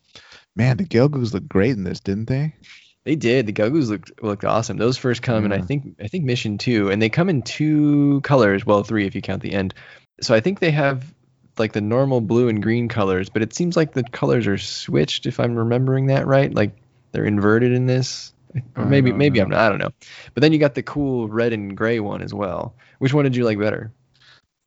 [0.55, 2.55] man, the Gelgoogs look great in this, didn't they?
[3.05, 3.47] They did.
[3.47, 4.77] The Gogus looked looked awesome.
[4.77, 8.21] Those first come and I think I think mission two, and they come in two
[8.21, 8.65] colors.
[8.65, 9.73] Well, three if you count the end.
[10.21, 11.11] So I think they have
[11.57, 15.25] like the normal blue and green colors, but it seems like the colors are switched
[15.25, 16.53] if I'm remembering that right.
[16.53, 16.75] Like
[17.11, 18.33] they're inverted in this,
[18.75, 19.39] or maybe maybe.
[19.39, 19.59] I'm not.
[19.59, 19.91] I don't know.
[20.33, 22.75] But then you got the cool red and gray one as well.
[22.99, 23.91] Which one did you like better?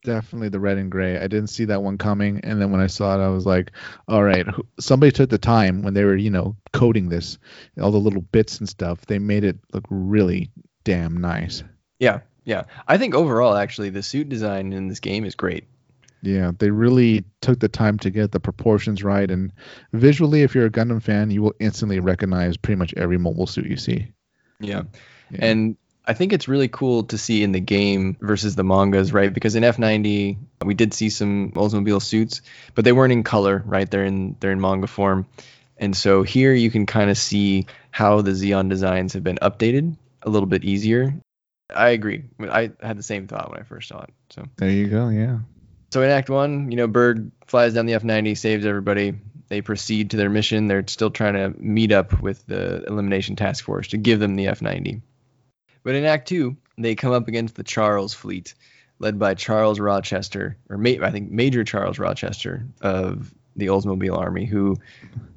[0.03, 1.17] Definitely the red and gray.
[1.17, 3.71] I didn't see that one coming, and then when I saw it, I was like,
[4.07, 4.45] "All right,
[4.79, 7.37] somebody took the time when they were, you know, coding this,
[7.81, 9.05] all the little bits and stuff.
[9.05, 10.51] They made it look really
[10.83, 11.63] damn nice."
[11.99, 12.63] Yeah, yeah.
[12.85, 15.67] I think overall, actually, the suit design in this game is great.
[16.23, 19.51] Yeah, they really took the time to get the proportions right, and
[19.91, 23.65] visually, if you're a Gundam fan, you will instantly recognize pretty much every mobile suit
[23.65, 24.07] you see.
[24.59, 24.83] Yeah.
[25.29, 25.45] Yeah.
[25.45, 29.33] And I think it's really cool to see in the game versus the mangas, right?
[29.33, 32.41] Because in F90 we did see some Oldsmobile suits,
[32.75, 33.89] but they weren't in color, right?
[33.89, 35.25] They're in they're in manga form.
[35.77, 39.97] And so here you can kind of see how the Zeon designs have been updated
[40.21, 41.13] a little bit easier.
[41.73, 42.25] I agree.
[42.39, 44.13] I had the same thought when I first saw it.
[44.29, 45.09] So There you go.
[45.09, 45.39] Yeah.
[45.93, 49.13] So in Act One, you know, Berg flies down the F90, saves everybody.
[49.49, 50.67] They proceed to their mission.
[50.67, 54.45] They're still trying to meet up with the Elimination Task Force to give them the
[54.45, 55.03] F90.
[55.83, 58.55] But in Act Two, they come up against the Charles fleet,
[58.97, 64.45] led by Charles Rochester, or Ma- I think Major Charles Rochester of the Oldsmobile Army,
[64.45, 64.77] who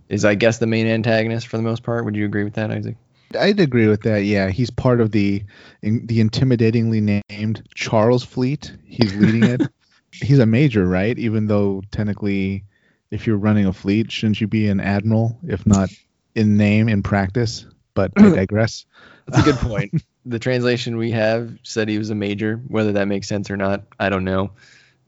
[0.09, 2.07] is, I guess, the main antagonist for the most part.
[2.07, 2.97] Would you agree with that, Isaac?
[3.39, 4.25] I'd agree with that.
[4.25, 5.43] Yeah, he's part of the
[5.83, 8.75] in, the intimidatingly named Charles Fleet.
[8.87, 9.61] He's leading it.
[10.23, 11.19] he's a major, right?
[11.19, 12.65] Even though technically,
[13.11, 15.91] if you're running a fleet, shouldn't you be an admiral, if not
[16.35, 17.67] in name, in practice?
[17.95, 18.87] But I digress.
[19.27, 20.03] That's a good point.
[20.25, 22.57] the translation we have said he was a major.
[22.69, 24.53] Whether that makes sense or not, I don't know.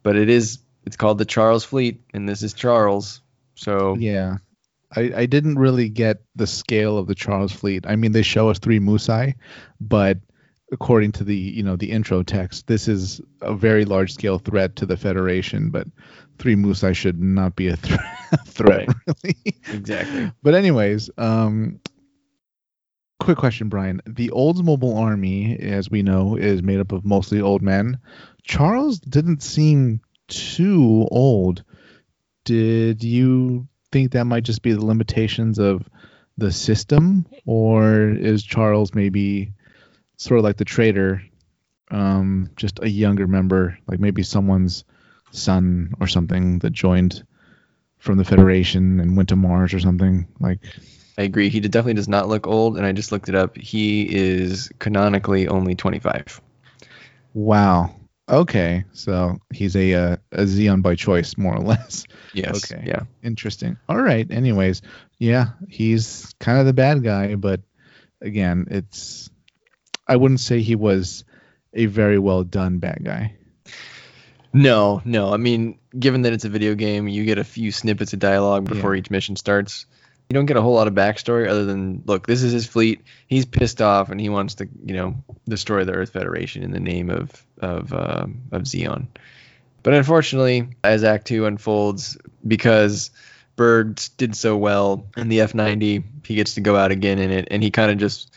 [0.02, 0.58] But it is.
[0.86, 3.20] It's called the Charles Fleet, and this is Charles.
[3.56, 4.38] So Yeah.
[4.96, 7.84] I, I didn't really get the scale of the Charles fleet.
[7.86, 9.34] I mean, they show us three Musai,
[9.82, 10.16] but
[10.72, 14.76] according to the you know the intro text, this is a very large scale threat
[14.76, 15.70] to the Federation.
[15.70, 15.86] But
[16.38, 17.96] three Musai should not be a thre-
[18.46, 19.36] threat, really.
[19.72, 20.32] exactly.
[20.42, 21.80] but anyways, um,
[23.20, 24.00] quick question, Brian.
[24.06, 27.98] The Oldsmobile Army, as we know, is made up of mostly old men.
[28.42, 31.64] Charles didn't seem too old.
[32.44, 35.88] Did you think that might just be the limitations of
[36.36, 39.52] the system, or is Charles maybe
[40.18, 41.22] sort of like the traitor,
[41.90, 44.84] um, just a younger member, like maybe someone's
[45.30, 47.24] son or something that joined
[47.98, 50.28] from the Federation and went to Mars or something?
[50.40, 50.60] Like,
[51.16, 51.48] I agree.
[51.48, 53.56] He definitely does not look old, and I just looked it up.
[53.56, 56.40] He is canonically only 25.
[57.34, 57.94] wow.
[58.30, 62.04] Okay, so he's a uh, a Zeon by choice, more or less.
[62.34, 62.70] Yes.
[62.70, 62.84] Okay.
[62.86, 63.04] Yeah.
[63.22, 63.78] Interesting.
[63.88, 64.30] All right.
[64.30, 64.82] Anyways,
[65.18, 67.62] yeah, he's kind of the bad guy, but
[68.20, 69.30] again, it's
[70.08, 71.24] I wouldn't say he was
[71.74, 73.34] a very well done bad guy.
[74.52, 75.32] No, no.
[75.32, 78.66] I mean, given that it's a video game, you get a few snippets of dialogue
[78.68, 79.00] before Yeah.
[79.00, 79.84] each mission starts.
[80.30, 83.02] You don't get a whole lot of backstory other than, look, this is his fleet.
[83.26, 86.80] He's pissed off and he wants to, you know, destroy the Earth Federation in the
[86.80, 89.06] name of of um of Zeon.
[89.82, 93.10] But unfortunately, as Act Two unfolds, because
[93.56, 97.48] Berg did so well in the F90, he gets to go out again in it,
[97.50, 98.30] and he kind of just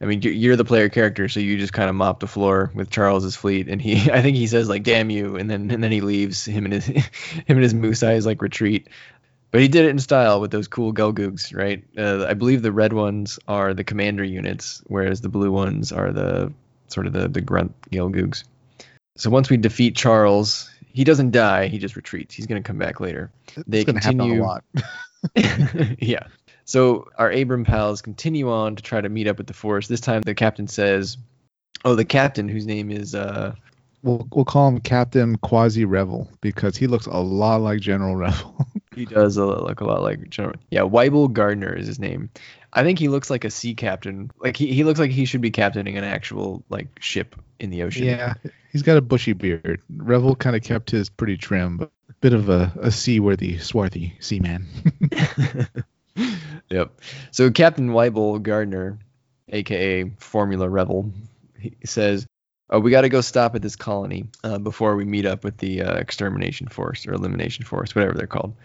[0.00, 2.70] I mean, you're- you're the player character, so you just kind of mop the floor
[2.74, 5.82] with Charles's fleet, and he, I think he says like "damn you," and then and
[5.82, 6.44] then he leaves.
[6.44, 7.06] Him and his him
[7.48, 8.88] and his Musai's like retreat,
[9.50, 11.82] but he did it in style with those cool Gelgoogs, right?
[11.96, 16.12] Uh, I believe the red ones are the commander units, whereas the blue ones are
[16.12, 16.52] the
[16.88, 18.44] sort of the the grunt Gelgoogs.
[19.16, 22.34] So once we defeat Charles, he doesn't die; he just retreats.
[22.34, 23.30] He's gonna come back later.
[23.66, 24.64] They it's gonna happen continue- a lot.
[26.00, 26.26] yeah.
[26.66, 29.86] So our Abram pals continue on to try to meet up with the Force.
[29.88, 31.16] This time the captain says,
[31.84, 33.54] "Oh, the captain, whose name is uh,
[34.02, 38.66] we'll we'll call him Captain Quasi Revel because he looks a lot like General Revel.
[38.94, 40.56] he does look a lot like General.
[40.70, 42.30] Yeah, Weibel Gardner is his name.
[42.72, 44.30] I think he looks like a sea captain.
[44.38, 47.82] Like he, he looks like he should be captaining an actual like ship in the
[47.82, 48.06] ocean.
[48.06, 48.34] yeah,
[48.72, 49.80] he's got a bushy beard.
[49.96, 54.14] Revel kind of kept his pretty trim, but a bit of a, a seaworthy, swarthy
[54.20, 54.66] seaman.
[56.70, 57.00] yep.
[57.30, 58.98] So Captain Weibel Gardner,
[59.48, 61.12] aka Formula Rebel,
[61.58, 62.26] he says,
[62.70, 65.58] oh, "We got to go stop at this colony uh, before we meet up with
[65.58, 68.56] the uh, extermination force or elimination force, whatever they're called,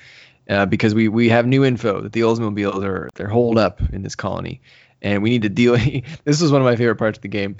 [0.50, 4.02] uh, because we we have new info that the Oldsmobiles are they're holed up in
[4.02, 4.62] this colony,
[5.02, 5.78] and we need to deal."
[6.24, 7.58] This was one of my favorite parts of the game.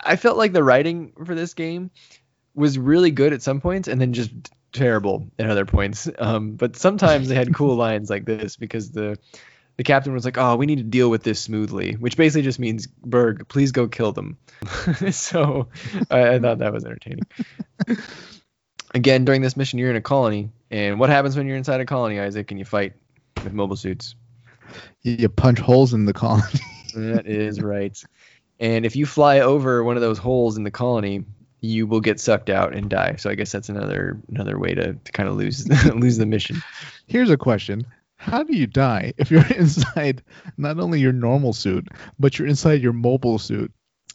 [0.00, 1.90] I felt like the writing for this game
[2.54, 4.32] was really good at some points, and then just
[4.74, 6.08] terrible at other points.
[6.18, 9.16] Um, but sometimes they had cool lines like this because the
[9.76, 12.58] the captain was like, "Oh, we need to deal with this smoothly," which basically just
[12.58, 14.36] means Berg, please go kill them.
[15.10, 15.68] so
[16.10, 17.24] I, I, thought that was entertaining.
[18.94, 21.86] Again, during this mission, you're in a colony, and what happens when you're inside a
[21.86, 22.50] colony, Isaac?
[22.50, 22.92] And you fight
[23.42, 24.14] with mobile suits.
[25.02, 26.60] You punch holes in the colony.
[26.94, 28.00] that is right.
[28.60, 31.24] And if you fly over one of those holes in the colony,
[31.64, 33.16] you will get sucked out and die.
[33.16, 36.62] So I guess that's another another way to, to kind of lose lose the mission.
[37.06, 37.86] Here's a question.
[38.16, 40.22] How do you die if you're inside
[40.56, 43.72] not only your normal suit, but you're inside your mobile suit?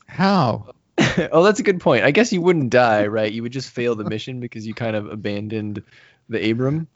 [0.07, 0.73] How?
[1.31, 2.03] oh, that's a good point.
[2.03, 3.31] I guess you wouldn't die, right?
[3.31, 5.83] You would just fail the mission because you kind of abandoned
[6.27, 6.87] the Abram.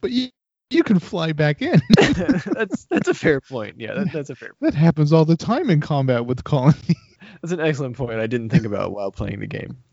[0.00, 0.28] But you
[0.70, 1.82] you can fly back in.
[1.98, 3.78] that's that's a fair point.
[3.78, 4.54] Yeah, that, that's a fair.
[4.54, 4.72] Point.
[4.72, 6.96] That happens all the time in combat with colony.
[7.42, 8.20] That's an excellent point.
[8.20, 9.78] I didn't think about while playing the game.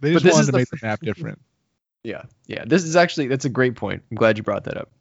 [0.00, 1.40] They just but wanted to the make the map different.
[2.04, 2.64] Yeah, yeah.
[2.64, 4.04] This is actually that's a great point.
[4.08, 4.92] I'm glad you brought that up.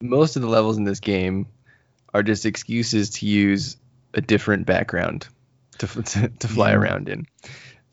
[0.00, 1.48] Most of the levels in this game
[2.14, 3.76] are just excuses to use
[4.14, 5.26] a different background
[5.78, 6.76] to to, to fly yeah.
[6.76, 7.26] around in.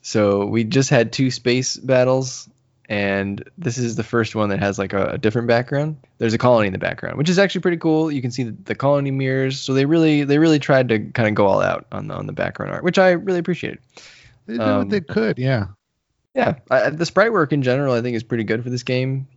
[0.00, 2.48] So we just had two space battles
[2.88, 5.98] and this is the first one that has like a, a, different background.
[6.16, 8.10] There's a colony in the background, which is actually pretty cool.
[8.10, 11.28] You can see the, the colony mirrors, so they really they really tried to kind
[11.28, 13.80] of go all out on the on the background art, which I really appreciated.
[14.46, 15.66] They did um, what they could, yeah.
[16.34, 19.28] Yeah, I, the sprite work in general, I think, is pretty good for this game.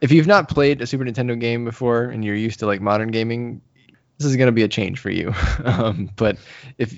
[0.00, 3.10] If you've not played a Super Nintendo game before and you're used to like modern
[3.10, 3.62] gaming,
[4.18, 5.32] this is going to be a change for you.
[5.64, 6.38] um, but
[6.78, 6.92] if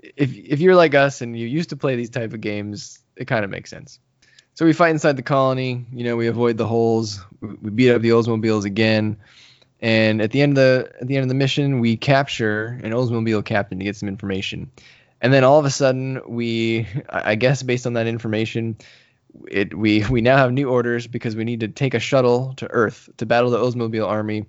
[0.00, 3.26] if if you're like us and you used to play these type of games, it
[3.26, 3.98] kind of makes sense.
[4.54, 5.84] So we fight inside the colony.
[5.92, 7.20] You know, we avoid the holes.
[7.40, 9.16] We beat up the Oldsmobiles again.
[9.80, 12.92] And at the end of the at the end of the mission, we capture an
[12.92, 14.70] Oldsmobile captain to get some information.
[15.20, 18.76] And then all of a sudden, we, I guess, based on that information,
[19.50, 22.70] it we we now have new orders because we need to take a shuttle to
[22.70, 24.46] Earth to battle the Oldsmobile army,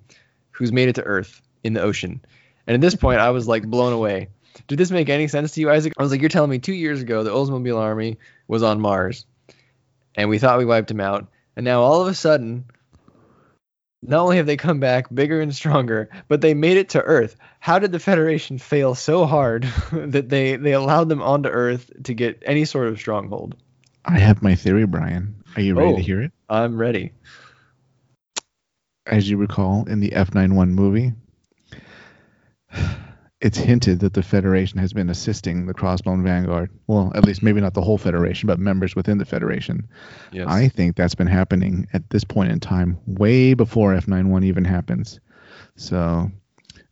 [0.52, 2.20] who's made it to Earth in the ocean.
[2.68, 4.28] And at this point, I was like blown away.
[4.68, 5.92] Did this make any sense to you, Isaac?
[5.98, 9.26] I was like, you're telling me two years ago the Oldsmobile army was on Mars
[10.16, 11.28] and we thought we wiped them out.
[11.56, 12.64] And now all of a sudden,
[14.02, 17.36] not only have they come back bigger and stronger, but they made it to Earth.
[17.60, 22.14] How did the Federation fail so hard that they they allowed them onto Earth to
[22.14, 23.56] get any sort of stronghold?
[24.04, 25.42] I have my theory, Brian.
[25.56, 26.32] Are you ready oh, to hear it?
[26.48, 27.12] I'm ready.
[29.06, 31.12] As you recall in the F91 movie,
[33.40, 36.70] it's hinted that the Federation has been assisting the Crossbone Vanguard.
[36.86, 39.88] Well, at least maybe not the whole Federation, but members within the Federation.
[40.32, 40.46] Yes.
[40.48, 45.20] I think that's been happening at this point in time, way before F91 even happens.
[45.76, 46.30] So,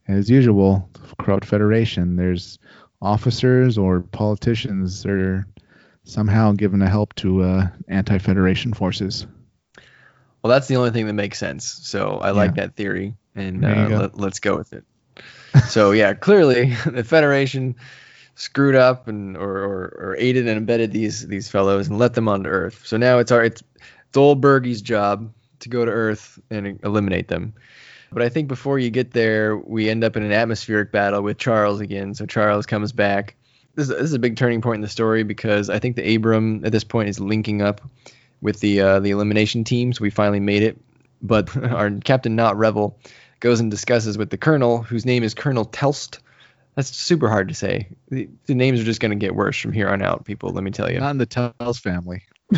[0.07, 2.59] as usual, corrupt Federation, there's
[3.01, 5.47] officers or politicians that are
[6.03, 9.25] somehow given a help to uh, anti-Federation forces.
[10.43, 11.65] Well, that's the only thing that makes sense.
[11.65, 14.85] So I like that theory, and uh, let, let's go with it
[15.67, 17.75] so yeah, clearly the Federation
[18.35, 22.27] screwed up and or, or, or aided and abetted these these fellows and let them
[22.27, 22.85] onto Earth.
[22.85, 23.63] So now it's our it's
[24.11, 27.53] Bergie's job to go to Earth and eliminate them.
[28.11, 31.37] But I think before you get there, we end up in an atmospheric battle with
[31.37, 32.13] Charles again.
[32.13, 33.35] So Charles comes back.
[33.73, 36.63] This, this is a big turning point in the story because I think the Abram
[36.63, 37.81] at this point is linking up
[38.41, 39.91] with the uh, the elimination team.
[39.91, 40.79] So we finally made it.
[41.21, 42.97] But our Captain Not Revel
[43.45, 46.17] goes and discusses with the colonel, whose name is Colonel Telst.
[46.73, 47.87] That's super hard to say.
[48.09, 50.49] The, the names are just going to get worse from here on out, people.
[50.49, 50.99] Let me tell you.
[50.99, 52.23] Not in the Telst family.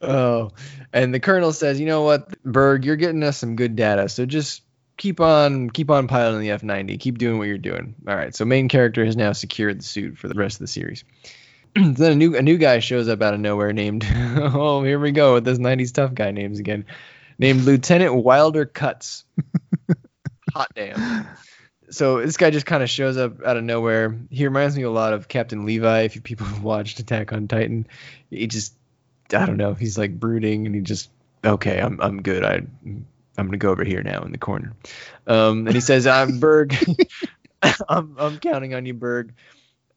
[0.00, 0.52] oh,
[0.92, 4.24] and the colonel says, "You know what, Berg, you're getting us some good data, so
[4.24, 4.62] just
[4.98, 7.00] keep on keep on piloting the F90.
[7.00, 7.96] Keep doing what you're doing.
[8.06, 8.34] All right.
[8.34, 11.02] So main character has now secured the suit for the rest of the series.
[11.74, 15.10] then a new a new guy shows up out of nowhere named oh here we
[15.10, 16.84] go with this 90s tough guy names again
[17.38, 19.24] named Lieutenant Wilder Cuts.
[20.54, 21.26] Hot damn.
[21.90, 24.18] so this guy just kind of shows up out of nowhere.
[24.30, 26.02] He reminds me a lot of Captain Levi.
[26.02, 27.86] If you people have watched Attack on Titan,
[28.30, 28.74] he just
[29.32, 29.74] I don't know.
[29.74, 31.10] He's like brooding, and he just
[31.44, 32.44] okay, I'm I'm good.
[32.44, 32.62] I
[33.38, 34.74] I'm gonna go over here now in the corner.
[35.26, 36.74] Um, and he says, "I'm Berg.
[37.88, 39.34] I'm I'm counting on you, Berg.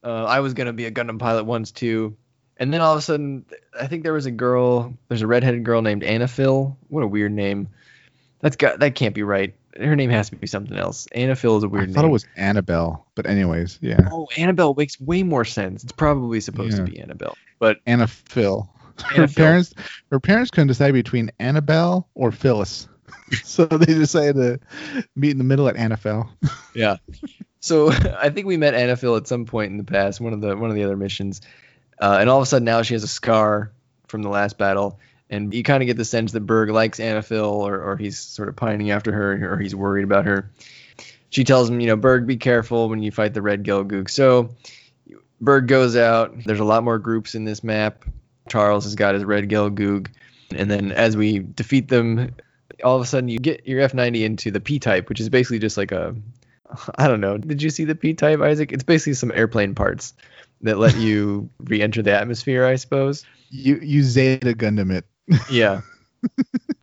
[0.03, 2.15] Uh, I was gonna be a Gundam pilot once too."
[2.57, 3.45] And then all of a sudden,
[3.79, 4.93] I think there was a girl.
[5.07, 6.77] There's a redheaded girl named Anna Phil.
[6.87, 7.67] What a weird name.
[8.39, 9.53] That's got that can't be right.
[9.77, 11.05] Her name has to be something else.
[11.13, 11.91] Anna Phil is a weird name.
[11.91, 12.09] I thought name.
[12.11, 14.07] it was Annabelle, but anyways, yeah.
[14.11, 15.83] Oh, Annabelle makes way more sense.
[15.83, 16.85] It's probably supposed Yeah.
[16.85, 18.69] to be Annabelle, but Anna Phil.
[19.03, 19.43] Her Phil.
[19.45, 19.73] parents
[20.11, 22.87] her parents couldn't decide between Annabelle or Phyllis.
[23.43, 26.29] so they decided to meet in the middle at Annabelle.
[26.73, 26.95] yeah.
[27.59, 30.39] So I think we met Anna Phil at some point in the past, one of
[30.39, 31.41] the one of the other missions,
[31.99, 33.71] uh, and all of a sudden now she has a scar
[34.07, 37.47] from the last battle, and you kind of get the sense that Berg likes Anaphil,
[37.47, 40.49] or or he's sort of pining after her, or he's worried about her.
[41.29, 44.09] She tells him, you know, Berg, be careful when you fight the Red Gelgoog.
[44.09, 44.51] So
[45.41, 46.43] Berg goes out.
[46.45, 48.05] There's a lot more groups in this map.
[48.47, 50.07] Charles has got his Red Gelgoog,
[50.55, 52.35] and then as we defeat them,
[52.83, 55.59] all of a sudden you get your F90 into the P type, which is basically
[55.59, 56.15] just like a
[56.97, 57.37] I don't know.
[57.37, 58.71] Did you see the P type, Isaac?
[58.71, 60.13] It's basically some airplane parts
[60.61, 63.25] that let you re-enter the atmosphere, I suppose.
[63.49, 65.05] You you Zeta Gundam it.
[65.49, 65.81] Yeah.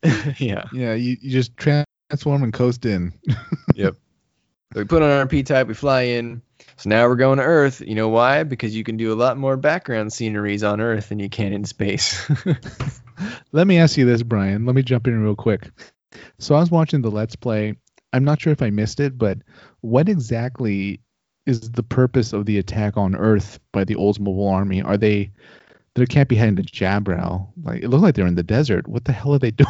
[0.38, 0.64] yeah.
[0.72, 3.12] Yeah, you, you just transform and coast in.
[3.74, 3.96] Yep.
[4.74, 6.42] So we put on our P type, we fly in.
[6.76, 7.80] So now we're going to Earth.
[7.80, 8.42] You know why?
[8.42, 11.64] Because you can do a lot more background sceneries on Earth than you can in
[11.64, 12.30] space.
[13.52, 14.66] Let me ask you this, Brian.
[14.66, 15.70] Let me jump in real quick.
[16.38, 17.76] So I was watching the Let's Play.
[18.12, 19.38] I'm not sure if I missed it, but
[19.80, 21.00] what exactly
[21.46, 24.82] is the purpose of the attack on Earth by the Oldsmobile Army?
[24.82, 25.30] Are they
[25.94, 27.48] they can't be heading to Jabral?
[27.62, 28.88] Like it looked like they're in the desert.
[28.88, 29.68] What the hell are they doing?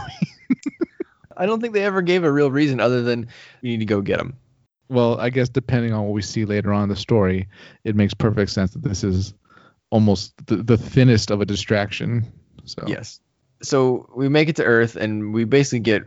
[1.36, 3.26] I don't think they ever gave a real reason other than
[3.62, 4.36] we need to go get them.
[4.88, 7.48] well, I guess depending on what we see later on in the story,
[7.84, 9.34] it makes perfect sense that this is
[9.90, 12.30] almost the, the thinnest of a distraction.
[12.64, 13.20] So Yes.
[13.62, 16.02] So we make it to Earth and we basically get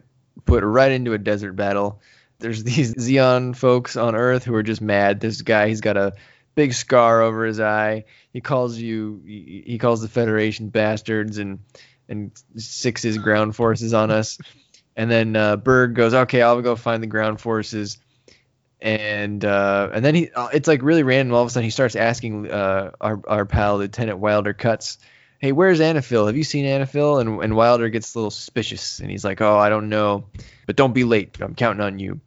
[0.46, 2.02] put right into a desert battle.
[2.40, 5.20] There's these Zeon folks on Earth who are just mad.
[5.20, 6.14] This guy, he's got a
[6.56, 8.06] big scar over his eye.
[8.34, 11.60] He calls you, he calls the Federation bastards and
[12.08, 14.38] and six his ground forces on us.
[14.96, 17.98] And then uh, Berg goes, okay, I'll go find the ground forces.
[18.82, 21.34] And uh, and then he, uh, it's like really random.
[21.34, 25.00] All of a sudden, he starts asking uh, our our pal Lieutenant Wilder Cuts,
[25.40, 26.28] hey, where's Anaphil?
[26.28, 27.22] Have you seen Anaphil?
[27.22, 30.26] And, and Wilder gets a little suspicious and he's like, oh, I don't know,
[30.66, 31.38] but don't be late.
[31.42, 32.20] I'm counting on you.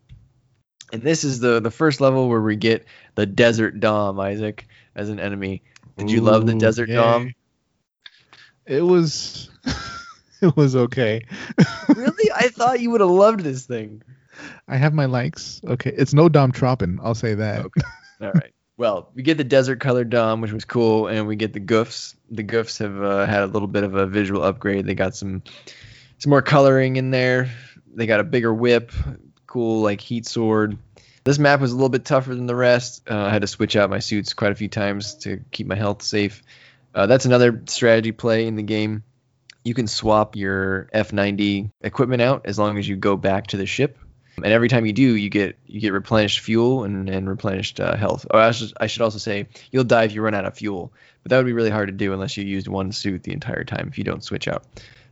[0.92, 5.11] And this is the the first level where we get the Desert Dom, Isaac, as
[5.11, 5.62] an enemy.
[5.98, 6.88] Did you love the Desert.
[6.88, 7.34] Dom?
[8.64, 9.50] It was
[10.40, 11.26] it was okay.
[11.94, 12.30] really?
[12.32, 14.02] I thought you would have loved this thing.
[14.66, 15.61] I have my likes.
[15.66, 17.00] Okay, it's no Dom Tropen.
[17.02, 17.66] I'll say that.
[17.66, 17.82] Okay.
[18.22, 18.52] All right.
[18.79, 22.14] Well, we get the desert colored Dom, which was cool, and we get the Goufs.
[22.31, 24.87] The Goufs have uh, had a little bit of a visual upgrade.
[24.87, 25.43] They got some
[26.18, 27.51] some more coloring in there.
[27.93, 28.93] They got a bigger whip,
[29.49, 30.79] cool like heat sword.
[31.24, 33.03] This map was a little bit tougher than the rest.
[33.11, 35.74] Uh, I had to switch out my suits quite a few times to keep my
[35.74, 36.45] health safe.
[36.95, 39.03] Uh, that's another strategy play in the game.
[39.64, 43.66] You can swap your F90 equipment out as long as you go back to the
[43.66, 43.99] ship
[44.45, 47.97] and every time you do, you get you get replenished fuel and, and replenished uh,
[47.97, 48.26] health.
[48.30, 50.93] Oh, I should, I should also say you'll die if you run out of fuel,
[51.22, 53.64] but that would be really hard to do unless you used one suit the entire
[53.64, 54.64] time if you don't switch out.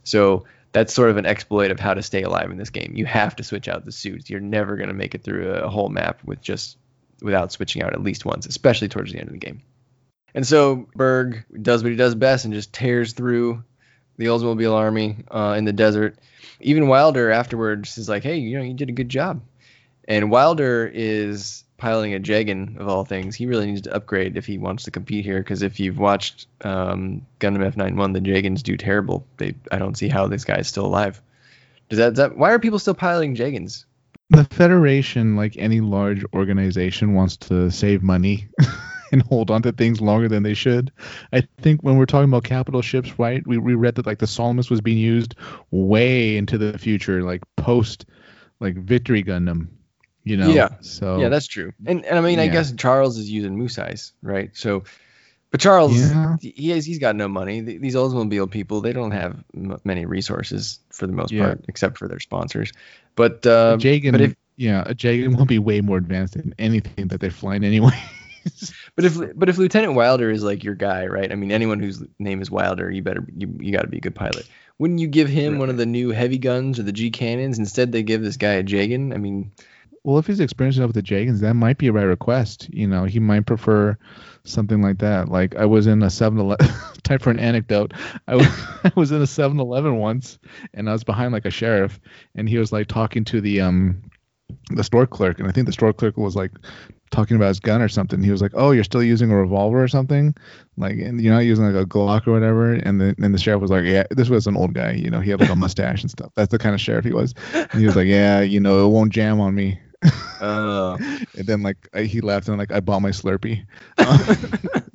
[0.04, 2.92] So that's sort of an exploit of how to stay alive in this game.
[2.94, 4.28] You have to switch out the suits.
[4.28, 6.76] You're never going to make it through a whole map with just
[7.22, 9.62] without switching out at least once, especially towards the end of the game.
[10.34, 13.64] And so Berg does what he does best and just tears through
[14.18, 16.18] the Oldsmobile army uh, in the desert.
[16.60, 19.40] Even Wilder afterwards is like, "Hey, you know, you did a good job."
[20.08, 23.34] And Wilder is piloting a Jegan of all things.
[23.34, 25.38] He really needs to upgrade if he wants to compete here.
[25.38, 29.26] Because if you've watched um, Gundam F91, the Jegans do terrible.
[29.36, 31.20] They, I don't see how this guy is still alive.
[31.88, 32.36] Does that, does that?
[32.36, 33.84] Why are people still piloting Jegans?
[34.30, 38.48] The Federation, like any large organization, wants to save money
[39.12, 40.92] and hold on to things longer than they should.
[41.32, 43.46] I think when we're talking about capital ships, right?
[43.46, 45.34] We, we read that like the Salamis was being used
[45.70, 48.06] way into the future, like post
[48.60, 49.68] like Victory Gundam.
[50.24, 50.50] You know.
[50.50, 50.68] Yeah.
[50.80, 51.72] So Yeah, that's true.
[51.86, 54.50] And and I mean, I guess Charles is using Musai's, right?
[54.54, 54.82] So,
[55.52, 56.36] but Charles, Yeah.
[56.40, 57.60] he has he's got no money.
[57.60, 61.44] These Oldsmobile people, they don't have m- many resources for the most Yeah.
[61.44, 62.72] part, except for their sponsors.
[63.14, 67.08] But uh, Jegan, but if yeah, a Jegan will be way more advanced than anything
[67.08, 67.96] that they're flying anyway.
[68.94, 71.30] but if but if Lieutenant Wilder is like your guy, right?
[71.30, 74.00] I mean, anyone whose name is Wilder, you better you, you got to be a
[74.00, 74.46] good pilot.
[74.78, 77.58] Wouldn't you give him one of the new heavy guns or the G cannons?
[77.58, 79.14] Instead, they give this guy a Jegan.
[79.14, 79.52] I mean,
[80.04, 82.68] Well, if he's experienced enough with the Jegans, that might be a right request.
[82.72, 83.96] You know, he might prefer
[84.44, 85.28] something like that.
[85.28, 86.68] Like I was in a 7-Eleven.
[87.02, 87.94] Time for an anecdote.
[88.28, 88.46] I was,
[88.84, 90.38] I was in a 7-Eleven once,
[90.74, 91.98] and I was behind like a sheriff,
[92.34, 94.02] and he was like talking to the um
[94.70, 96.52] the store clerk, and I think the store clerk was like
[97.10, 98.22] talking about his gun or something.
[98.22, 100.34] He was like, "Oh, you're still using a revolver or something,
[100.76, 103.60] like, and you're not using like a Glock or whatever." And the and the sheriff
[103.62, 104.92] was like, "Yeah, this was an old guy.
[104.92, 106.32] You know, he had like a mustache and stuff.
[106.36, 108.90] That's the kind of sheriff he was." And he was like, "Yeah, you know, it
[108.90, 109.80] won't jam on me."
[110.40, 110.96] Oh.
[111.36, 113.64] and then like I, he laughed and like I bought my Slurpee.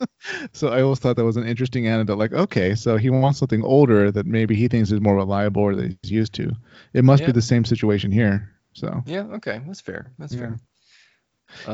[0.52, 2.18] So I always thought that was an interesting anecdote.
[2.18, 5.74] Like, okay, so he wants something older that maybe he thinks is more reliable or
[5.74, 6.52] that he's used to.
[6.92, 7.26] It must Yeah.
[7.26, 8.48] be the same situation here.
[8.74, 9.22] So yeah.
[9.22, 9.60] Okay.
[9.66, 10.12] That's fair.
[10.18, 10.40] That's Yeah.
[10.40, 10.58] fair.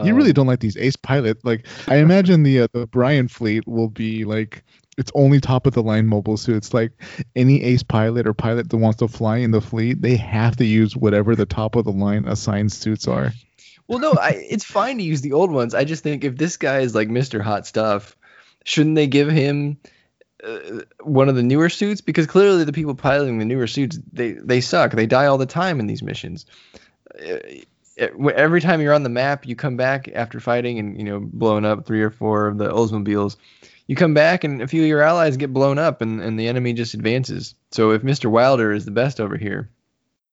[0.05, 1.45] You really Um, don't like these ace pilot.
[1.45, 4.64] Like I imagine the uh, the Brian fleet will be like
[4.97, 6.72] it's only top of the line mobile suits.
[6.72, 6.93] Like
[7.35, 10.64] any ace pilot or pilot that wants to fly in the fleet, they have to
[10.64, 13.33] use whatever the top of the line assigned suits are.
[13.87, 15.75] Well, no, I, it's fine to use the old ones.
[15.75, 17.43] I just think if this guy is like Mr.
[17.43, 18.16] Hot Stuff,
[18.64, 19.77] shouldn't they give him
[20.43, 22.01] uh, one of the newer suits?
[22.01, 24.93] Because clearly the people piloting the newer suits, they, they suck.
[24.93, 26.47] They die all the time in these missions.
[27.14, 27.39] Uh,
[27.97, 31.65] every time you're on the map, you come back after fighting and you know blowing
[31.65, 33.37] up three or four of the Oldsmobiles.
[33.87, 36.49] You come back and a few of your allies get blown up and, and the
[36.49, 37.55] enemy just advances.
[37.71, 38.31] So if Mr.
[38.31, 39.69] Wilder is the best over here,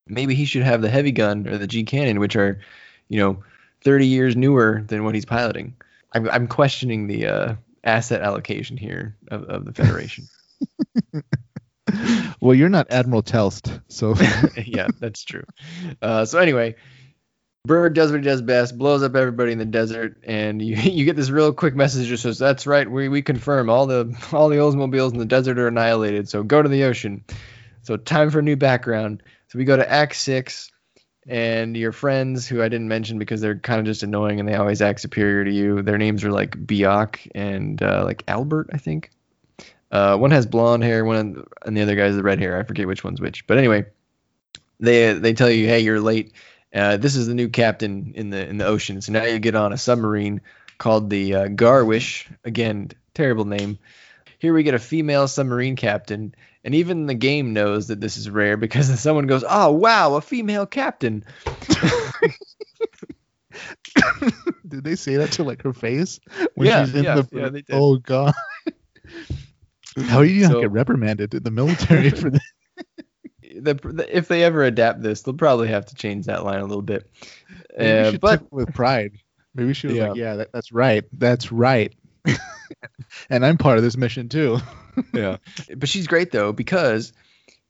[0.08, 2.62] maybe he should have the heavy gun or the G cannon, which are,
[3.10, 3.44] you know,
[3.84, 5.76] 30 years newer than what he's piloting.
[6.14, 10.30] I'm, I'm questioning the uh, asset allocation here of, of the Federation.
[12.42, 14.16] Well, you're not Admiral Telst, so
[14.66, 15.44] yeah, that's true.
[16.02, 16.76] Uh, so anyway,
[17.64, 21.06] Berg does what he does best, blows up everybody in the desert, and you you
[21.06, 24.50] get this real quick message that says, "That's right, we we confirm all the all
[24.50, 26.30] the Oldsmobiles in the desert are annihilated.
[26.30, 27.24] So go to the ocean."
[27.84, 29.24] So time for a new background.
[29.48, 30.72] So we go to Act Six,
[31.28, 34.56] and your friends, who I didn't mention because they're kind of just annoying and they
[34.56, 35.82] always act superior to you.
[35.82, 39.12] Their names are like Biak and uh, like Albert, I think.
[39.92, 42.58] Uh, one has blonde hair, one and the other guy has the red hair.
[42.58, 43.46] I forget which one's which.
[43.46, 43.86] But anyway,
[44.80, 46.34] they they tell you, hey, you're late.
[46.74, 49.02] Uh, this is the new captain in the in the ocean.
[49.02, 50.42] So now you get on a submarine
[50.78, 52.32] called the uh, Garwish.
[52.46, 53.78] Again, terrible name.
[54.40, 58.30] Here we get a female submarine captain, and even the game knows that this is
[58.30, 61.24] rare because someone goes, "Oh wow, a female captain."
[64.68, 66.20] did they say that to like her face
[66.56, 67.28] when Yeah, she's in yeah, the?
[67.32, 67.76] yeah, they did.
[67.76, 68.34] Oh god.
[70.08, 72.42] How do you not So- get reprimanded in the military for that?
[73.64, 76.66] The, the, if they ever adapt this, they'll probably have to change that line a
[76.66, 77.10] little bit.
[77.78, 79.14] Maybe Uh, but it with pride.
[79.54, 80.08] Maybe she was Yeah.
[80.10, 81.04] like, "Yeah, that, that's right.
[81.14, 81.94] That's right."
[83.30, 84.60] and I'm part of this mission too.
[85.14, 85.38] yeah.
[85.76, 87.14] But she's great though because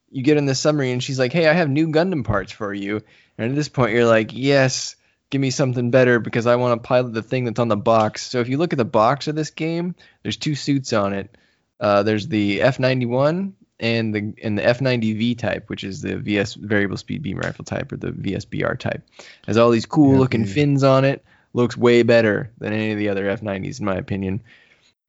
[0.10, 2.74] you get in the submarine and she's like, "Hey, I have new Gundam parts for
[2.74, 3.02] you."
[3.38, 4.96] And at this point, you're like, "Yes,
[5.30, 8.24] give me something better because I want to pilot the thing that's on the box."
[8.30, 11.36] So if you look at the box of this game, there's two suits on it.
[11.80, 16.98] Uh, there's the F91 and the and the F90V type, which is the VS variable
[16.98, 19.02] speed beam rifle type or the VSBR type.
[19.48, 20.54] Has all these cool Yeah, looking yeah.
[20.54, 21.26] fins on it.
[21.54, 24.42] Looks way better than any of the other F90s in my opinion.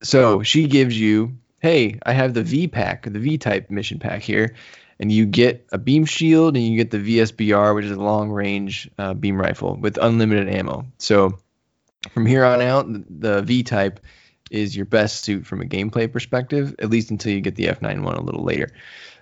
[0.01, 4.21] So she gives you, hey, I have the V pack, the V type mission pack
[4.21, 4.55] here,
[4.99, 8.29] and you get a beam shield and you get the VSBR, which is a long
[8.29, 10.85] range uh, beam rifle with unlimited ammo.
[10.97, 11.37] So
[12.11, 14.01] from here on out, the V type
[14.53, 18.17] is your best suit from a gameplay perspective, at least until you get the F91
[18.17, 18.69] a little later.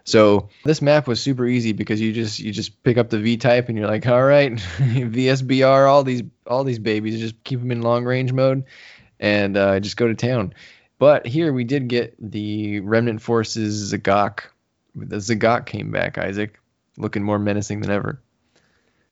[0.03, 3.37] So this map was super easy because you just you just pick up the V
[3.37, 7.71] type and you're like, all right, VSBR, all these all these babies, just keep them
[7.71, 8.65] in long range mode,
[9.19, 10.53] and uh, just go to town.
[10.99, 14.41] But here we did get the Remnant Forces Z'Gok.
[14.95, 16.59] The Z'Gok came back, Isaac,
[16.97, 18.21] looking more menacing than ever.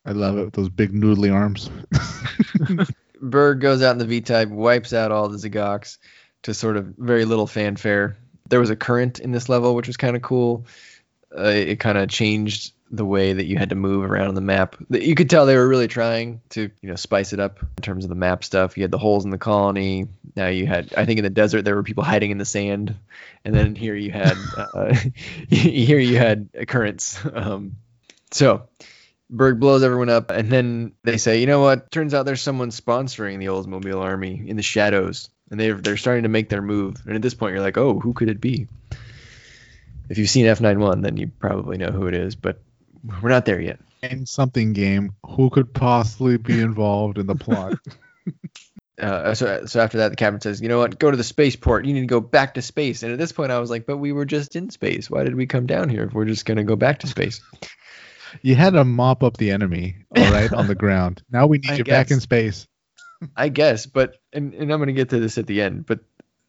[0.05, 1.69] I love it with those big noodly arms.
[3.21, 5.97] Berg goes out in the V type, wipes out all the Z'Goks
[6.43, 8.17] to sort of very little fanfare.
[8.47, 10.65] There was a current in this level, which was kind of cool.
[11.37, 14.41] Uh, it kind of changed the way that you had to move around on the
[14.41, 14.75] map.
[14.89, 18.03] You could tell they were really trying to, you know, spice it up in terms
[18.03, 18.77] of the map stuff.
[18.77, 20.07] You had the holes in the colony.
[20.35, 22.95] Now you had, I think, in the desert there were people hiding in the sand,
[23.45, 24.95] and then here you had, uh,
[25.49, 27.19] here you had currents.
[27.31, 27.75] Um,
[28.31, 28.67] so
[29.29, 31.91] Berg blows everyone up, and then they say, you know what?
[31.91, 36.23] Turns out there's someone sponsoring the Oldsmobile Army in the shadows, and they're they're starting
[36.23, 36.97] to make their move.
[37.05, 38.67] And at this point, you're like, oh, who could it be?
[40.09, 42.59] If you've seen F91, then you probably know who it is, but
[43.21, 43.79] we're not there yet.
[44.01, 45.13] And something game.
[45.25, 47.77] Who could possibly be involved in the plot?
[48.99, 50.99] Uh, so, so after that, the captain says, "You know what?
[50.99, 51.85] Go to the spaceport.
[51.85, 53.95] You need to go back to space." And at this point, I was like, "But
[53.95, 55.09] we were just in space.
[55.09, 57.39] Why did we come down here if we're just gonna go back to space?"
[58.41, 61.23] You had to mop up the enemy, all right, on the ground.
[61.31, 62.67] Now we need I you back in space.
[63.35, 65.99] I guess, but and, and I'm gonna get to this at the end, but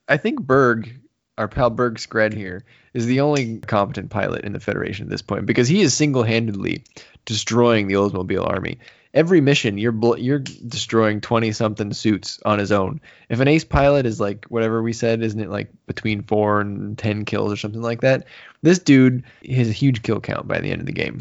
[0.07, 1.01] I think Berg,
[1.37, 2.63] our pal Berg Skred here,
[2.93, 6.83] is the only competent pilot in the Federation at this point because he is single-handedly
[7.25, 8.79] destroying the Oldsmobile army.
[9.13, 13.01] Every mission, you're bl- you're destroying 20 something suits on his own.
[13.27, 16.97] If an ace pilot is like whatever we said, isn't it like between four and
[16.97, 18.25] 10 kills or something like that?
[18.61, 21.17] This dude has a huge kill count by the end of the game.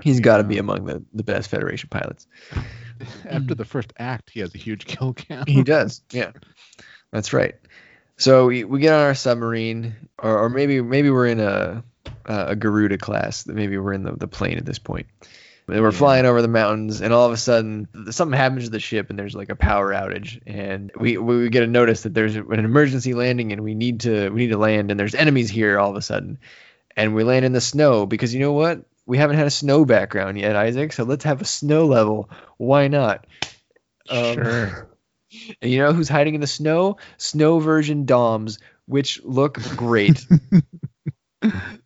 [0.00, 2.26] He's got to be among the, the best Federation pilots.
[3.28, 5.48] After the first act, he has a huge kill count.
[5.48, 6.02] He does.
[6.10, 6.32] Yeah,
[7.10, 7.54] that's right.
[8.16, 11.82] So we, we get on our submarine, or, or maybe maybe we're in a
[12.24, 13.46] a Garuda class.
[13.46, 15.06] Maybe we're in the, the plane at this point.
[15.68, 15.98] And we're Yeah.
[15.98, 19.18] flying over the mountains, and all of a sudden something happens to the ship, and
[19.18, 23.14] there's like a power outage, and we we get a notice that there's an emergency
[23.14, 25.96] landing, and we need to we need to land, and there's enemies here all of
[25.96, 26.38] a sudden,
[26.96, 28.84] and we land in the snow because you know what?
[29.06, 30.92] We haven't had a snow background yet, Isaac.
[30.92, 32.30] So let's have a snow level.
[32.56, 33.26] Why not?
[34.08, 34.88] Um, sure.
[35.60, 36.98] And you know who's hiding in the snow?
[37.16, 40.26] Snow version DOMs, which look great.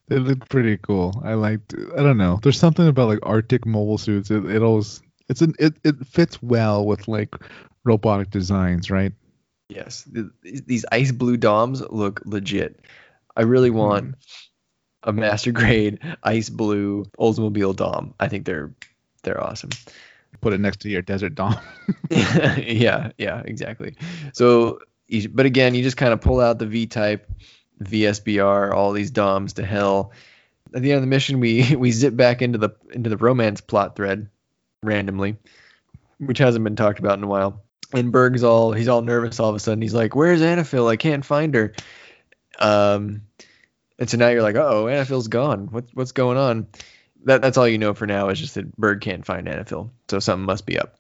[0.08, 1.20] They look pretty cool.
[1.24, 1.74] I liked.
[1.74, 2.38] I don't know.
[2.42, 4.30] There's something about like Arctic mobile suits.
[4.30, 7.34] It, it always it's an it, it fits well with like
[7.84, 9.12] robotic designs, right?
[9.68, 10.08] yes,
[10.42, 12.80] these ice blue DOMs look legit.
[13.36, 14.14] I really want
[15.06, 18.12] a master grade ice blue Oldsmobile DOM.
[18.20, 18.72] I think they're
[19.22, 19.70] they're awesome.
[20.40, 21.56] Put it next to your desert dom.
[22.10, 23.94] yeah, yeah, exactly.
[24.34, 27.30] So, you, but again, you just kind of pull out the V type,
[27.82, 30.12] VSBR, all these DOMs to hell.
[30.74, 33.60] At the end of the mission, we we zip back into the into the romance
[33.60, 34.28] plot thread
[34.82, 35.36] randomly,
[36.18, 37.62] which hasn't been talked about in a while.
[37.92, 39.80] And Berg's all he's all nervous all of a sudden.
[39.80, 40.90] He's like, "Where's Anaphil?
[40.90, 41.72] I can't find her."
[42.58, 43.22] Um,
[43.98, 45.68] and so now you're like, "Oh, Anaphil's gone.
[45.70, 46.66] What's what's going on?"
[47.24, 50.18] That that's all you know for now is just that Berg can't find Anaphil, so
[50.18, 50.96] something must be up.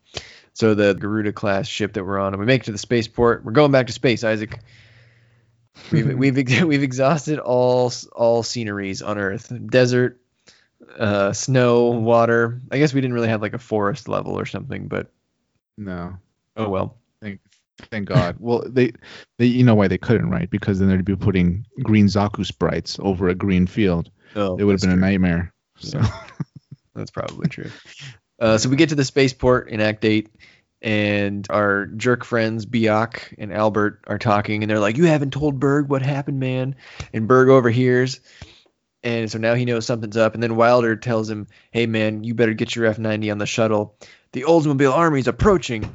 [0.54, 3.44] So the Garuda class ship that we're on, and we make it to the spaceport.
[3.44, 4.58] We're going back to space, Isaac.
[5.92, 10.20] We've we've we've exhausted all all sceneries on Earth: desert,
[10.98, 12.60] uh, snow, water.
[12.70, 15.10] I guess we didn't really have like a forest level or something, but
[15.76, 16.16] no,
[16.56, 16.96] oh well.
[17.26, 17.40] Thank
[17.90, 18.36] thank God.
[18.38, 18.92] well, they
[19.38, 20.48] they you know why they couldn't, right?
[20.50, 24.10] Because then they'd be putting green Zaku sprites over a green field.
[24.34, 24.98] Oh, It would have been true.
[24.98, 25.52] a nightmare.
[25.78, 26.00] So
[26.94, 27.70] That's probably true.
[28.40, 30.28] Uh, so we get to the spaceport in Act 8,
[30.82, 35.58] and our jerk friends, Biak and Albert, are talking, and they're like, You haven't told
[35.60, 36.76] Berg what happened, man.
[37.12, 38.20] And Berg overhears,
[39.02, 40.34] and so now he knows something's up.
[40.34, 43.46] And then Wilder tells him, Hey, man, you better get your F 90 on the
[43.46, 43.96] shuttle.
[44.32, 45.94] The Oldsmobile Army's approaching.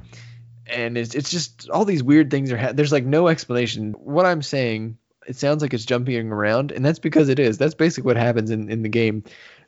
[0.71, 3.93] And it's, it's just all these weird things are ha- there's like no explanation.
[3.93, 4.97] What I'm saying,
[5.27, 7.57] it sounds like it's jumping around, and that's because it is.
[7.57, 9.23] That's basically what happens in, in the game.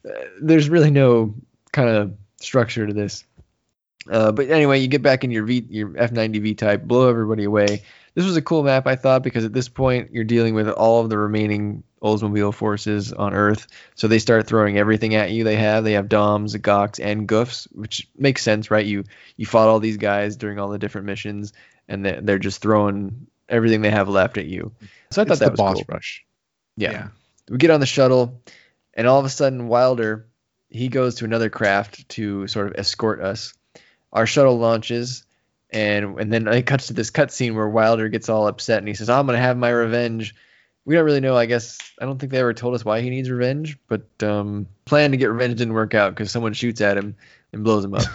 [0.08, 1.36] Uh, there's really no
[1.72, 3.26] kind of structure to this.
[4.10, 7.44] Uh, but anyway, you get back in your V, your F90 V type, blow everybody
[7.44, 7.84] away.
[8.16, 11.02] This was a cool map, I thought, because at this point you're dealing with all
[11.02, 13.66] of the remaining Oldsmobile forces on Earth.
[13.96, 15.44] So they start throwing everything at you.
[15.44, 18.86] They have they have DOMs, Goks, and Goufs, which makes sense, right?
[18.86, 19.06] You
[19.38, 21.54] you fought all these guys during all the different missions,
[21.88, 24.74] and they- they're just throwing everything they have left at you.
[25.12, 25.86] So I thought it's that the was boss cool.
[25.88, 26.26] rush.
[26.78, 27.08] Yeah.
[27.50, 28.42] We get on the shuttle,
[28.94, 30.28] and all of a sudden, Wilder,
[30.70, 33.54] he goes to another craft to sort of escort us.
[34.12, 35.23] Our shuttle launches,
[35.74, 38.94] and and then it cuts to this cutscene where Wilder gets all upset and he
[38.94, 40.36] says, "I'm gonna have my revenge."
[40.86, 41.36] We don't really know.
[41.36, 44.68] I guess I don't think they ever told us why he needs revenge, but um,
[44.86, 47.16] plan to get revenge didn't work out because someone shoots at him
[47.54, 48.04] and blows him up.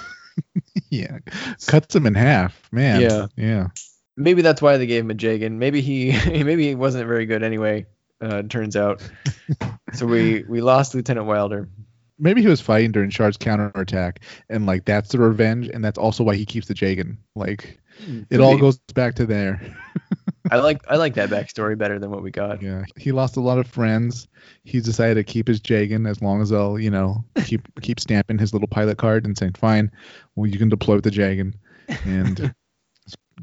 [0.91, 1.19] Yeah,
[1.67, 3.01] cuts him in half, man.
[3.01, 3.27] Yeah.
[3.37, 3.69] yeah.
[4.17, 5.59] maybe that's why they gave him a Jegan.
[5.59, 6.13] Maybe he
[6.45, 7.87] maybe he wasn't very good anyway.
[8.23, 9.03] Uh, it turns out.
[9.93, 11.69] so we we lost Lieutenant Wilder.
[12.19, 16.25] Maybe he was fighting during Char's counterattack, and like that's the revenge, and that's also
[16.25, 17.17] why he keeps the Jegan.
[17.35, 18.23] Like hmm.
[18.31, 19.61] it all goes back to there.
[20.51, 22.63] I like I like that backstory better than what we got.
[22.63, 24.29] Yeah, he lost a lot of friends.
[24.65, 28.39] He's decided to keep his Jegan as long as they'll, you know, keep keep stamping
[28.39, 29.91] his little pilot card and saying, "Fine,
[30.37, 31.55] well you can deploy with the Jagan."
[32.05, 32.55] And the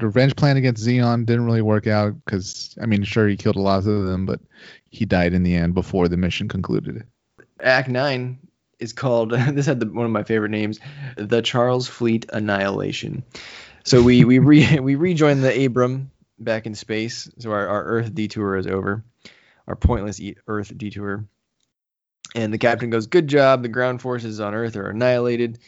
[0.00, 3.60] revenge plan against Zeon didn't really work out because, I mean, sure he killed a
[3.60, 4.40] lot of them, but
[4.90, 7.04] he died in the end before the mission concluded.
[7.60, 8.38] Act nine
[8.78, 9.32] is called.
[9.52, 10.80] This had the, one of my favorite names,
[11.16, 13.24] the Charles Fleet Annihilation.
[13.84, 17.30] So we we re, we rejoin the Abram back in space.
[17.38, 19.04] So our, our Earth detour is over,
[19.66, 21.24] our pointless Earth detour.
[22.34, 23.62] And the captain goes, "Good job.
[23.62, 25.58] The ground forces on Earth are annihilated."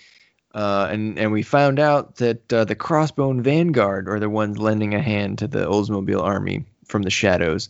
[0.54, 4.94] Uh, and and we found out that uh, the Crossbone Vanguard are the ones lending
[4.94, 7.68] a hand to the Oldsmobile army from the shadows.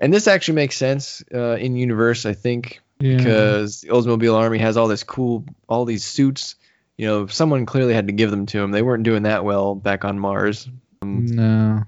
[0.00, 2.26] And this actually makes sense uh, in universe.
[2.26, 3.16] I think Yeah.
[3.18, 6.54] because the Oldsmobile Army has all this cool, all these suits.
[6.96, 8.70] You know, someone clearly had to give them to them.
[8.70, 10.68] They weren't doing that well back on Mars.
[11.02, 11.82] Um, no.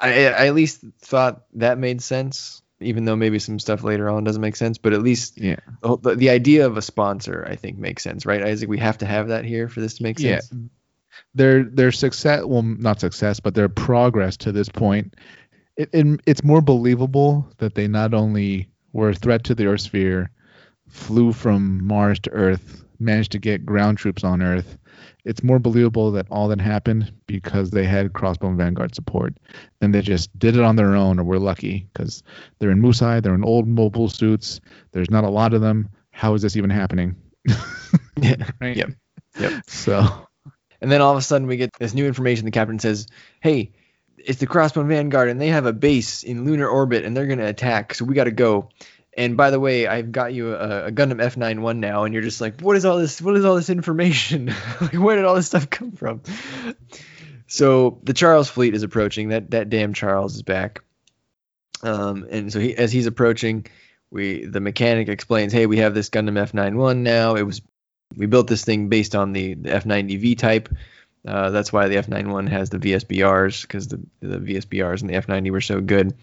[0.00, 4.22] I, I at least thought that made sense, even though maybe some stuff later on
[4.22, 4.78] doesn't make sense.
[4.78, 5.56] But at least Yeah.
[5.82, 8.40] the, the, the idea of a sponsor, I think, makes sense, right?
[8.42, 10.48] Isaac, we have to have that here for this to make sense.
[10.52, 10.58] Yeah.
[11.34, 15.14] Their their success, well, not success, but their progress to this point,
[15.76, 19.82] it, it it's more believable that they not only were a threat to the Earth
[19.82, 20.30] sphere,
[20.88, 24.76] flew from Mars to Earth, managed to get ground troops on Earth.
[25.24, 29.34] It's more believable that all that happened because they had Crossbone Vanguard support
[29.80, 32.22] than they just did it on their own or were lucky because
[32.58, 34.60] they're in Musai, they're in old mobile suits.
[34.92, 35.88] There's not a lot of them.
[36.10, 37.16] How is this even happening?
[38.20, 38.36] Yeah.
[38.60, 38.76] Right?
[38.76, 38.90] Yep.
[39.38, 39.62] Yep.
[39.66, 40.26] So
[40.80, 42.44] And then all of a sudden we get this new information.
[42.44, 43.06] The captain says,
[43.40, 43.72] "Hey,
[44.24, 47.46] it's the Crossbone Vanguard, and they have a base in lunar orbit, and they're gonna
[47.46, 47.94] attack.
[47.94, 48.70] So we got to go."
[49.16, 52.40] And by the way, I've got you a, a Gundam F91 now, and you're just
[52.40, 53.20] like, "What is all this?
[53.20, 54.46] What is all this information?
[54.80, 56.22] like, where did all this stuff come from?"
[57.46, 59.30] So the Charles fleet is approaching.
[59.30, 60.82] That that damn Charles is back.
[61.82, 63.66] Um, and so he, as he's approaching,
[64.10, 67.34] we the mechanic explains, "Hey, we have this Gundam F91 now.
[67.34, 67.60] It was
[68.16, 70.68] we built this thing based on the, the F90V type.
[71.26, 75.50] Uh, that's why the F91 has the VSBRs because the, the VSBRs and the F90
[75.50, 76.14] were so good.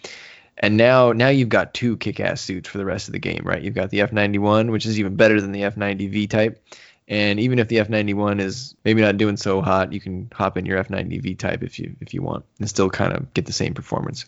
[0.58, 3.62] And now now you've got two kick-ass suits for the rest of the game, right?
[3.62, 6.64] You've got the F91, which is even better than the F90V type.
[7.08, 10.66] And even if the F91 is maybe not doing so hot, you can hop in
[10.66, 13.76] your F90V type if you if you want and still kind of get the same
[13.76, 14.26] performance.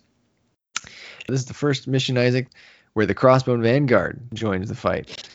[1.27, 2.47] This is the first mission, Isaac,
[2.93, 5.27] where the Crossbone Vanguard joins the fight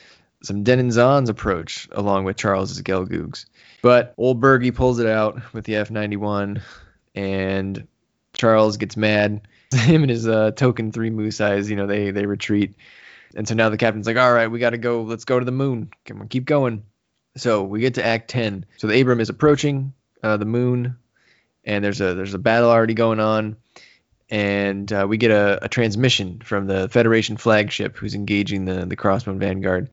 [0.44, 3.46] some Den'an Zons approach along with Charles's Gelgoogs.
[3.84, 6.62] But old Bergie pulls it out with the F91,
[7.14, 7.86] and
[8.32, 9.46] Charles gets mad.
[9.74, 12.76] Him and his uh, token three Musais, you know, they they retreat.
[13.36, 15.02] And so now the captain's like, all right, we got to go.
[15.02, 15.90] Let's go to the moon.
[16.06, 16.82] Come on, keep going.
[17.36, 18.64] So we get to Act 10.
[18.78, 20.96] So the Abram is approaching uh, the moon,
[21.62, 23.58] and there's a there's a battle already going on.
[24.30, 28.96] And uh, we get a, a transmission from the Federation flagship who's engaging the the
[28.96, 29.90] Crossbone Vanguard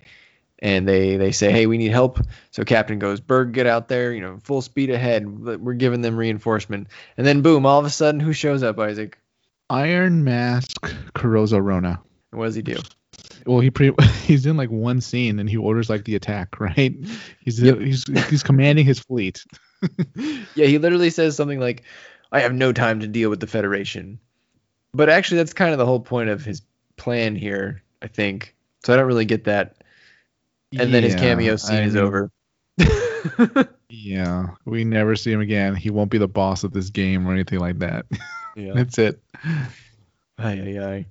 [0.62, 2.20] and they they say, "Hey, we need help."
[2.52, 4.14] So Captain goes, "Berg, get out there!
[4.14, 5.28] You know, full speed ahead.
[5.62, 6.88] We're giving them reinforcement."
[7.18, 7.66] And then boom!
[7.66, 8.80] All of a sudden, who shows up?
[8.80, 9.18] Isaac.
[9.70, 10.82] Iron Mask
[11.16, 12.00] Carozzo Ronah.
[12.32, 12.78] And what does he do?
[13.46, 16.96] Well, he pretty he's in like one scene and he orders like the attack, right?
[17.40, 17.80] He's Yep.
[17.80, 19.44] he's he's commanding his fleet.
[20.54, 21.82] Yeah, he literally says something like,
[22.32, 24.20] "I have no time to deal with the Federation."
[24.94, 26.62] But actually, that's kind of the whole point of his
[26.98, 28.54] plan here, I think.
[28.86, 29.81] So I don't really get that.
[30.78, 32.32] And then his cameo scene I is over.
[33.94, 35.76] Yeah, we never see him again.
[35.76, 38.06] He won't be the boss of this game or anything like that.
[38.56, 38.72] yeah.
[38.74, 39.22] That's it.
[39.44, 39.66] Aye,
[40.38, 41.06] aye, aye.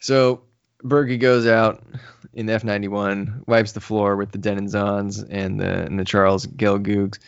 [0.00, 0.42] So
[0.82, 1.84] Berg goes out
[2.32, 6.44] in the F91, wipes the floor with the Den'an Zons and the and the Charles
[6.44, 7.20] Gelgoogs.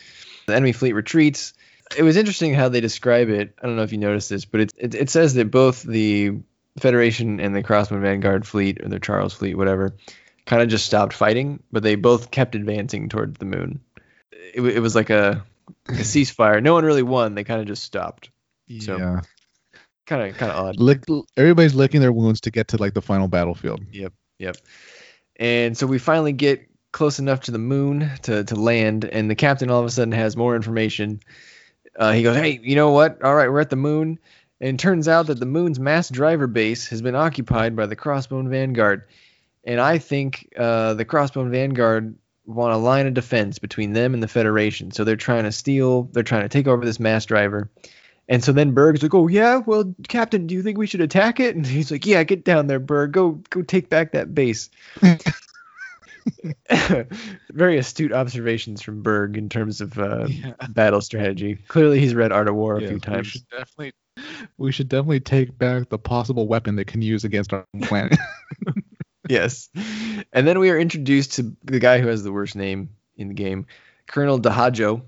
[0.45, 1.53] The enemy fleet retreats.
[1.97, 3.55] It was interesting how they describe it.
[3.61, 6.33] I don't know if you noticed this, but it it, it says that both the
[6.79, 9.95] Federation and the Crossbone Vanguard fleet, or the Charles fleet, whatever,
[10.47, 13.81] kind of just stopped fighting, but they both kept advancing towards the moon.
[14.31, 15.43] It, it was like a,
[15.89, 16.63] a ceasefire.
[16.63, 17.35] No one really won.
[17.35, 18.31] They kind of just stopped.
[18.79, 19.21] So- yeah,
[20.07, 20.79] Kind of kind of odd.
[20.79, 21.03] Lick,
[21.35, 23.81] everybody's licking their wounds to get to like the final battlefield.
[23.91, 24.13] Yep.
[24.39, 24.57] Yep.
[25.35, 29.35] And so we finally get close enough to the moon to, to land, and the
[29.35, 31.19] captain all of a sudden has more information.
[31.95, 33.21] Uh, he goes, Hey, you know what?
[33.21, 34.17] All right, we're at the moon.
[34.61, 37.95] And it turns out that the moon's mass driver base has been occupied by the
[37.97, 39.03] Crossbone Vanguard.
[39.67, 42.15] And I think uh, the Crossbone Vanguard
[42.45, 44.91] want a line of defense between them and the Federation.
[44.91, 47.69] So they're trying to steal, they're trying to take over this mass driver.
[48.29, 51.39] And so then Berg's like, "Oh yeah, well, Captain, do you think we should attack
[51.39, 53.11] it?" And he's like, "Yeah, get down there, Berg.
[53.11, 54.69] Go, go take back that base."
[57.51, 60.53] Very astute observations from Berg in terms of uh, Yeah.
[60.69, 61.57] battle strategy.
[61.67, 63.27] Clearly, he's read Art of War a few We times.
[63.27, 63.93] should definitely,
[64.57, 68.17] we should definitely take back the possible weapon they can use against our planet.
[69.31, 69.69] Yes.
[70.33, 73.33] And then we are introduced to the guy who has the worst name in the
[73.33, 73.65] game,
[74.07, 75.01] Colonel Dahajo,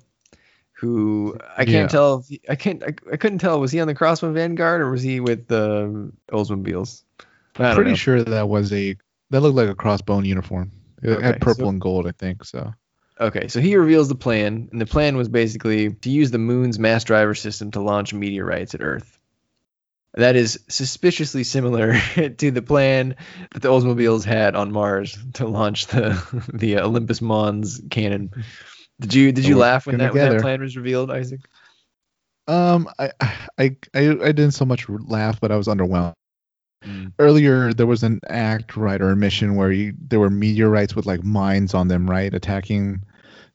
[0.74, 1.88] who I can't Yeah.
[1.88, 2.26] tell.
[2.50, 2.84] I can't.
[2.84, 3.60] I, I couldn't tell.
[3.60, 7.04] Was he on the Crossbone Vanguard or was he with the Oldsmobiles?
[7.56, 7.96] I don't Pretty know.
[7.96, 8.96] sure that was a
[9.32, 10.72] that looked like a crossbone uniform.
[11.04, 12.44] It Okay, had purple so- and gold, I think.
[12.46, 12.74] So
[13.22, 16.80] Okay, so he reveals the plan, and the plan was basically to use the moon's
[16.80, 19.19] mass driver system to launch meteorites at Earth.
[20.16, 21.94] That is suspiciously similar
[22.38, 23.16] to the plan
[23.54, 28.32] that the Oldsmobiles had on Mars to launch the the Olympus Mons cannon.
[29.00, 31.42] Did you did you We're laugh when that, when that plan was revealed, Isaac?
[32.48, 36.16] Um, I, I, I, I didn't so much laugh, but I was underwhelmed.
[36.84, 37.14] Mm.
[37.20, 41.06] Earlier, there was an act, right, or a mission where you, there were meteorites with
[41.06, 43.04] like mines on them, right, attacking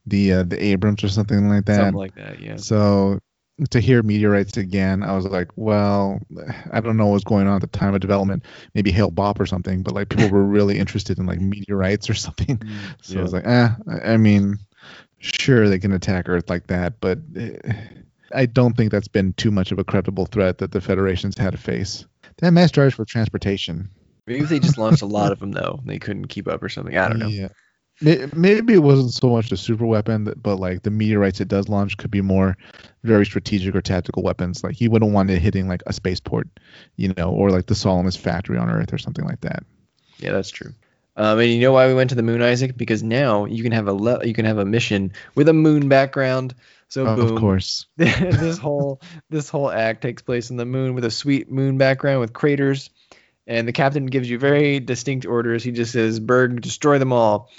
[0.07, 1.77] the uh, the Abrams or something like that.
[1.77, 2.57] Something like that, yeah.
[2.57, 3.19] So
[3.71, 6.21] to hear meteorites again, I was like, well,
[6.73, 8.45] I don't know what's going on at the time of development.
[8.75, 12.61] Maybe Hale-Bopp or something, but like people were really interested in like meteorites or something.
[13.03, 13.69] So I was like, eh,
[14.05, 14.59] I mean,
[15.19, 17.57] sure they can attack Earth like that, but eh,
[18.35, 21.53] I don't think that's been too much of a credible threat that the Federation's had
[21.53, 22.05] to face.
[22.39, 23.89] They have mass drives for transportation.
[24.27, 26.69] Maybe if they just launched a lot of them though, they couldn't keep up or
[26.69, 26.97] something.
[26.97, 27.29] I don't know.
[27.29, 27.49] Yeah.
[28.01, 31.69] May- Maybe it wasn't so much the super weapon, but like the meteorites it does
[31.69, 32.57] launch could be more
[33.03, 34.65] very strategic or tactical weapons.
[34.65, 36.49] Like he wouldn't want it hitting like a spaceport,
[36.97, 39.63] you know, or like the Solomon's factory on Earth or something like that.
[40.19, 40.75] Yeah, that's true.
[41.17, 42.77] Um, and you know why we went to the moon, Isaac?
[42.77, 45.89] Because now you can have a le- you can have a mission with a moon
[45.89, 46.55] background.
[46.89, 47.87] So Uh, boom, Of course.
[47.97, 52.21] this whole this whole act takes place in the moon with a sweet moon background
[52.21, 52.91] with craters,
[53.47, 55.63] and the captain gives you very distinct orders.
[55.63, 57.51] He just says, "Berg, destroy them all,"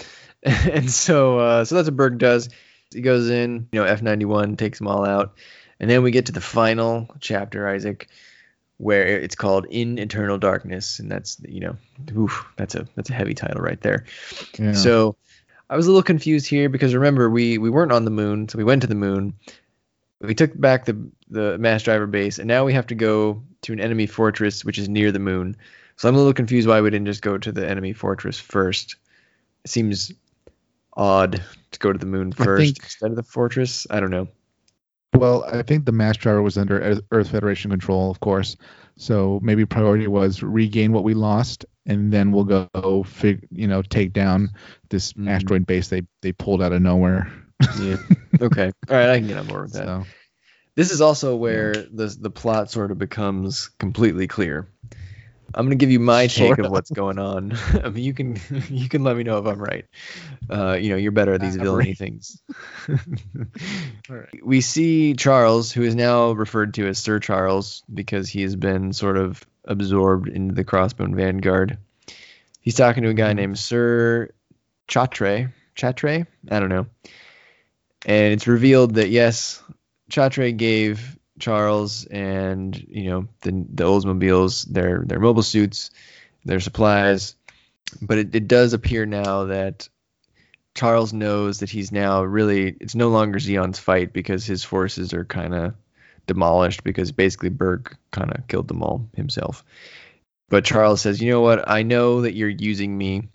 [0.72, 2.48] and so uh, so that's what Berg does.
[2.94, 5.34] He goes in, you know, F91 takes them all out,
[5.80, 8.08] and then we get to the final chapter, Isaac,
[8.78, 11.76] where it's called "In Eternal Darkness," and that's you know,
[12.16, 14.04] oof, that's a that's a heavy title right there.
[14.56, 14.72] Yeah.
[14.72, 15.16] So
[15.68, 18.56] I was a little confused here because remember we we weren't on the moon, so
[18.56, 19.34] we went to the moon.
[20.20, 23.72] We took back the the mass driver base, and now we have to go to
[23.72, 25.56] an enemy fortress which is near the moon.
[25.96, 28.94] So I'm a little confused why we didn't just go to the enemy fortress first.
[29.64, 30.12] It seems
[30.96, 31.42] odd
[31.72, 33.86] to go to the moon first think- instead of the fortress.
[33.90, 34.28] I don't know.
[35.14, 38.56] Well, I think the mass driver was under Earth- Federation control, of course.
[38.96, 43.82] So maybe priority was regain what we lost, and then we'll go, fig, you know,
[43.82, 44.50] take down
[44.90, 45.28] this Mhm.
[45.30, 47.30] asteroid base they they pulled out of nowhere.
[47.80, 47.96] Yeah.
[48.40, 48.72] okay.
[48.90, 49.84] All right, I can get on board with that.
[49.86, 50.04] So
[50.74, 54.68] This is also where the the plot sort of becomes completely clear.
[55.54, 57.52] I'm gonna give you my take of what's going on.
[57.84, 58.38] I mean, you can
[58.68, 59.86] you can let me know if I'm right.
[60.50, 61.98] Uh, you know, you're better at these I'm villainy right.
[61.98, 62.42] things.
[64.42, 68.92] We see Charles, who is now referred to as Sir Charles because he has been
[68.92, 71.78] sort of absorbed into the Crossbone Vanguard.
[72.60, 73.36] He's talking to a guy Mhm.
[73.36, 74.30] named Sir
[74.88, 75.52] Chatre.
[75.74, 76.26] Chatre?
[76.50, 76.86] I don't know.
[78.04, 79.62] And it's revealed that yes,
[80.10, 85.90] Chatre gave Charles and you know the the Oldsmobiles their their mobile suits,
[86.44, 87.34] their supplies,
[88.00, 89.88] but it, it does appear now that
[90.74, 95.24] Charles knows that he's now really it's no longer Zeon's fight because his forces are
[95.24, 95.74] kind of
[96.26, 99.64] demolished because basically Berg kind of killed them all himself.
[100.48, 101.68] But Charles says, "You know what?
[101.68, 103.28] I know that you're using me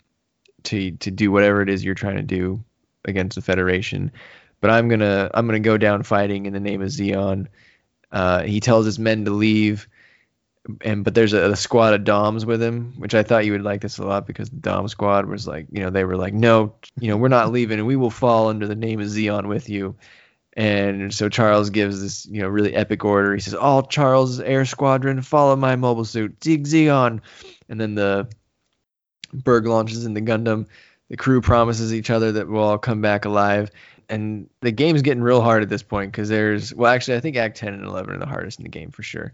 [0.64, 2.64] to to do whatever it is you're trying to do
[3.04, 4.12] against the Federation,
[4.60, 7.48] but I'm gonna I'm gonna go down fighting in the name of Zeon."
[8.12, 9.88] Uh, he tells his men to leave,
[10.82, 13.62] and but there's a, a squad of Doms with him, which I thought you would
[13.62, 16.34] like this a lot because the Dom squad was like, you know, they were like,
[16.34, 19.48] no, you know, we're not leaving, and we will fall under the name of Zeon
[19.48, 19.96] with you.
[20.54, 23.34] And so Charles gives this, you know, really epic order.
[23.34, 27.22] He says, "All Charles Air Squadron, follow my mobile suit, Sieg Zeon."
[27.70, 28.28] And then the
[29.32, 30.66] Berg launches in the Gundam.
[31.08, 33.70] The crew promises each other that we'll all come back alive.
[34.12, 37.36] And the game's getting real hard at this point because there's, well, actually, I think
[37.36, 39.32] Act 10 and 11 are the hardest in the game for sure.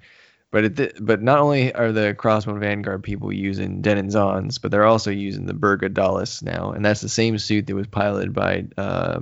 [0.50, 4.86] But it, but not only are the Crossbone Vanguard people using Den'an Zons, but they're
[4.86, 8.64] also using the Berga Dalas now, and that's the same suit that was piloted by
[8.78, 9.20] uh,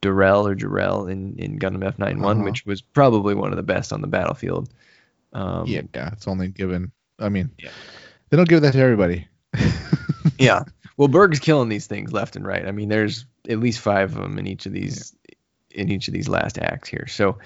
[0.00, 2.42] Durrell or Jarrell in, in Gundam F91, Uh-huh.
[2.42, 4.68] which was probably one of the best on the battlefield.
[5.32, 6.90] Um, yeah, yeah, it's only given.
[7.20, 7.70] I mean, Yeah.
[8.30, 9.28] they don't give that to everybody.
[10.38, 10.64] yeah.
[10.96, 12.66] Well, Berg's killing these things left and right.
[12.66, 15.14] I mean, there's at least five of them in each of these
[15.70, 17.06] in each of these last acts here.
[17.06, 17.38] So,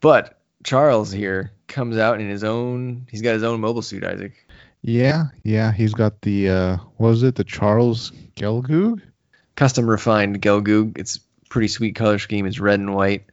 [0.00, 3.06] but Charles here comes out in his own.
[3.10, 4.32] He's got his own mobile suit, Isaac.
[4.82, 7.34] Yeah, yeah, he's got the uh, what was it?
[7.34, 9.02] The Charles Gelgoog.
[9.56, 10.98] Custom refined Gelgoog.
[10.98, 11.18] It's
[11.48, 12.46] pretty sweet color scheme.
[12.46, 13.24] It's red and white.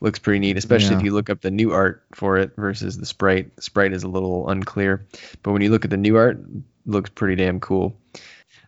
[0.00, 3.04] Looks pretty neat, especially if you look up the new art for it versus the
[3.04, 3.54] sprite.
[3.56, 5.04] The sprite is a little unclear,
[5.42, 6.40] but when you look at the new art,
[6.86, 7.94] looks pretty damn cool.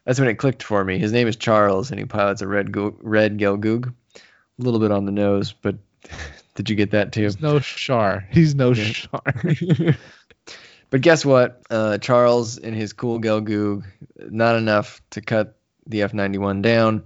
[0.04, 0.98] That's when it clicked for me.
[0.98, 3.88] His name is Charles, and he pilots a red go- red Gelgoog.
[4.16, 5.76] A little bit on the nose, but
[6.54, 7.22] did you get that too?
[7.22, 8.26] He's no Char.
[8.30, 8.92] He's no Yeah.
[8.92, 9.22] Char.
[10.90, 11.62] but guess what?
[11.70, 13.84] Uh, Charles and his cool Gelgoog,
[14.18, 17.04] not enough to cut the F91 down.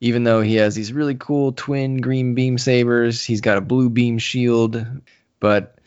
[0.00, 3.88] Even though he has these really cool twin green beam sabers, he's got a blue
[3.88, 4.84] beam shield.
[5.40, 5.78] But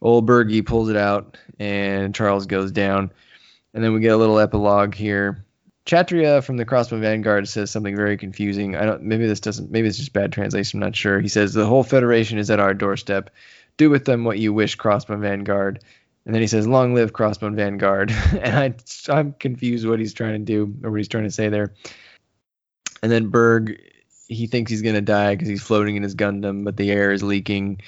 [0.00, 3.12] old Bergie pulls it out, and Charles goes down.
[3.74, 5.44] And then we get a little epilogue here.
[5.90, 8.76] Chatria from the Crossbone Vanguard says something very confusing.
[8.76, 9.02] I don't.
[9.02, 9.72] Maybe this doesn't.
[9.72, 10.78] Maybe it's just bad translation.
[10.78, 11.18] I'm not sure.
[11.18, 13.30] He says the whole Federation is at our doorstep.
[13.76, 15.82] Do with them what you wish, Crossbone Vanguard.
[16.24, 18.74] And then he says, "Long live Crossbone Vanguard," and I
[19.12, 21.72] I'm confused what he's trying to do or what he's trying to say there.
[23.02, 23.80] And then Berg,
[24.28, 27.24] he thinks he's gonna die because he's floating in his Gundam, but the air is
[27.24, 27.80] leaking.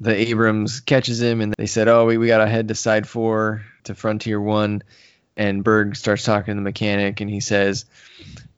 [0.00, 3.64] The Abrams catches him, and they said, "Oh, we, we gotta head to Side Four
[3.84, 4.82] to Frontier One."
[5.36, 7.86] And Berg starts talking to the mechanic, and he says,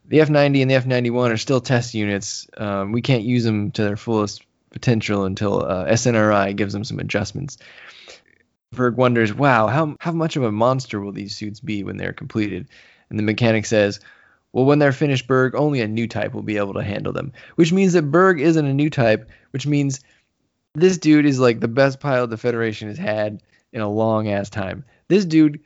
[0.05, 2.47] "The F90 and the F91 are still test units.
[2.57, 6.99] Um, we can't use them to their fullest potential until uh, SNRI gives them some
[6.99, 7.57] adjustments."
[8.71, 12.13] Berg wonders, "Wow, how how much of a monster will these suits be when they're
[12.13, 12.67] completed?"
[13.09, 14.01] And the mechanic says,
[14.57, 17.33] well, when they're finished, Berg, only a new type will be able to handle them.
[17.55, 19.99] Which means that Berg isn't a new type, which means
[20.73, 24.49] this dude is like the best pilot the Federation has had in a long ass
[24.49, 24.85] time.
[25.09, 25.59] This dude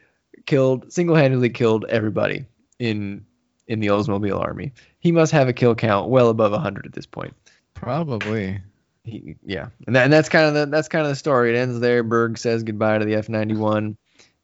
[0.46, 2.46] killed single handedly killed everybody
[2.80, 3.26] in
[3.68, 4.74] in the Oldsmobile army.
[5.00, 7.34] He must have a kill count well above hundred at this point.
[7.74, 8.60] Probably.
[9.04, 11.56] He, yeah, and, that, and that's kind of the that's kind of the story.
[11.56, 12.04] It ends there.
[12.04, 13.98] Berg says goodbye to the F ninety one,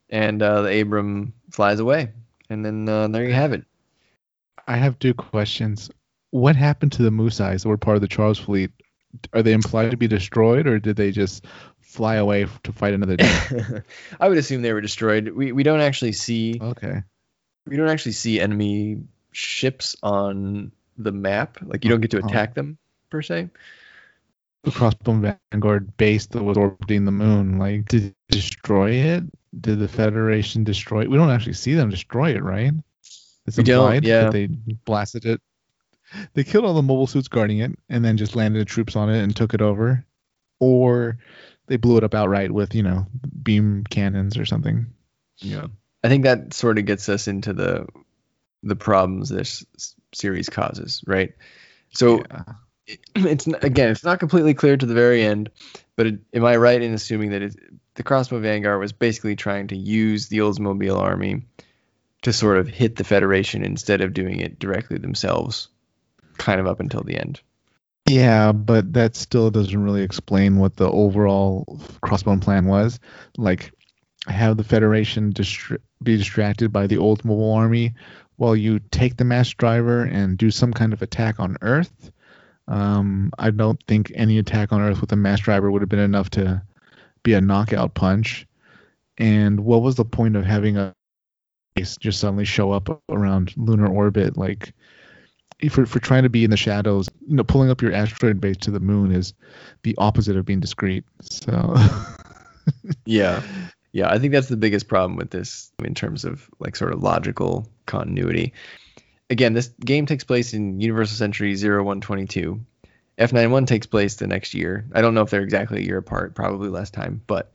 [0.09, 2.11] and uh, the Abram flies away,
[2.49, 3.65] and then uh, there you have it.
[4.67, 5.91] I have two questions.
[6.31, 8.71] What happened to the Musais that were part of the Char's fleet?
[9.33, 11.45] Are they implied to be destroyed, or did they just
[11.97, 13.81] fly away to fight another day?
[14.19, 15.29] I would assume they were destroyed.
[15.29, 17.03] We we don't actually see okay.
[17.65, 18.99] we don't actually see enemy
[19.31, 21.57] ships on the map.
[21.61, 22.27] Like you don't get to Oh.
[22.27, 22.77] attack them
[23.09, 23.49] per se.
[24.63, 29.23] The crossbone vanguard base that was orbiting the moon, like, did destroy it?
[29.59, 31.09] Did the Federation destroy it?
[31.09, 32.73] We don't actually see them destroy it, right?
[33.45, 34.23] It's We implied yeah.
[34.23, 35.41] that they blasted it.
[36.33, 39.09] They killed all the mobile suits guarding it, and then just landed the troops on
[39.09, 40.05] it and took it over,
[40.59, 41.17] or
[41.67, 43.05] they blew it up outright with, you know,
[43.43, 44.87] beam cannons or something.
[45.37, 45.67] Yeah.
[46.03, 47.87] I think that sort of gets us into the
[48.63, 49.65] the problems this
[50.13, 51.33] series causes, right?
[51.91, 52.43] So Yeah.
[53.15, 55.49] it's again, it's not completely clear to the very end,
[55.95, 57.55] but it, am I right in assuming that it,
[57.95, 61.43] the Crossbone Vanguard was basically trying to use the Oldsmobile army
[62.21, 65.67] to sort of hit the Federation instead of doing it directly themselves,
[66.37, 67.41] kind of up until the end?
[68.09, 71.65] Yeah, but that still doesn't really explain what the overall
[72.03, 72.99] crossbone plan was.
[73.37, 73.71] Like,
[74.27, 77.93] have the Federation distra- be distracted by the Oldsmobile army
[78.37, 82.11] while you take the mass driver and do some kind of attack on Earth.
[82.67, 85.99] Um, I don't think any attack on Earth with a mass driver would have been
[85.99, 86.61] enough to
[87.23, 88.47] be a knockout punch.
[89.17, 90.93] And what was the point of having a
[91.77, 94.37] just suddenly show up around lunar orbit?
[94.37, 94.73] Like,
[95.69, 98.57] for for trying to be in the shadows, you know, pulling up your asteroid base
[98.57, 99.33] to the moon is
[99.83, 101.03] the opposite of being discreet.
[101.21, 101.75] So
[103.05, 103.41] Yeah.
[103.93, 107.01] Yeah, I think that's the biggest problem with this in terms of like sort of
[107.01, 108.53] logical continuity.
[109.29, 112.59] Again, this game takes place in Universal Century 0122.
[113.17, 114.85] F91 takes place the next year.
[114.93, 117.51] I don't know if they're exactly a year apart, probably less time, but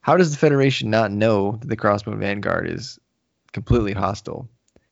[0.00, 2.98] how does the Federation not know that the Crossbone Vanguard is
[3.52, 4.48] completely hostile?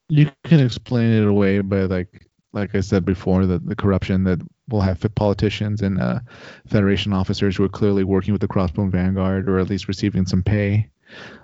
[0.08, 2.25] you can explain it away by like
[2.56, 6.20] like I said before, the, the corruption that we'll have politicians and uh,
[6.66, 10.42] Federation officers who are clearly working with the Crossbone Vanguard or at least receiving some
[10.42, 10.88] pay.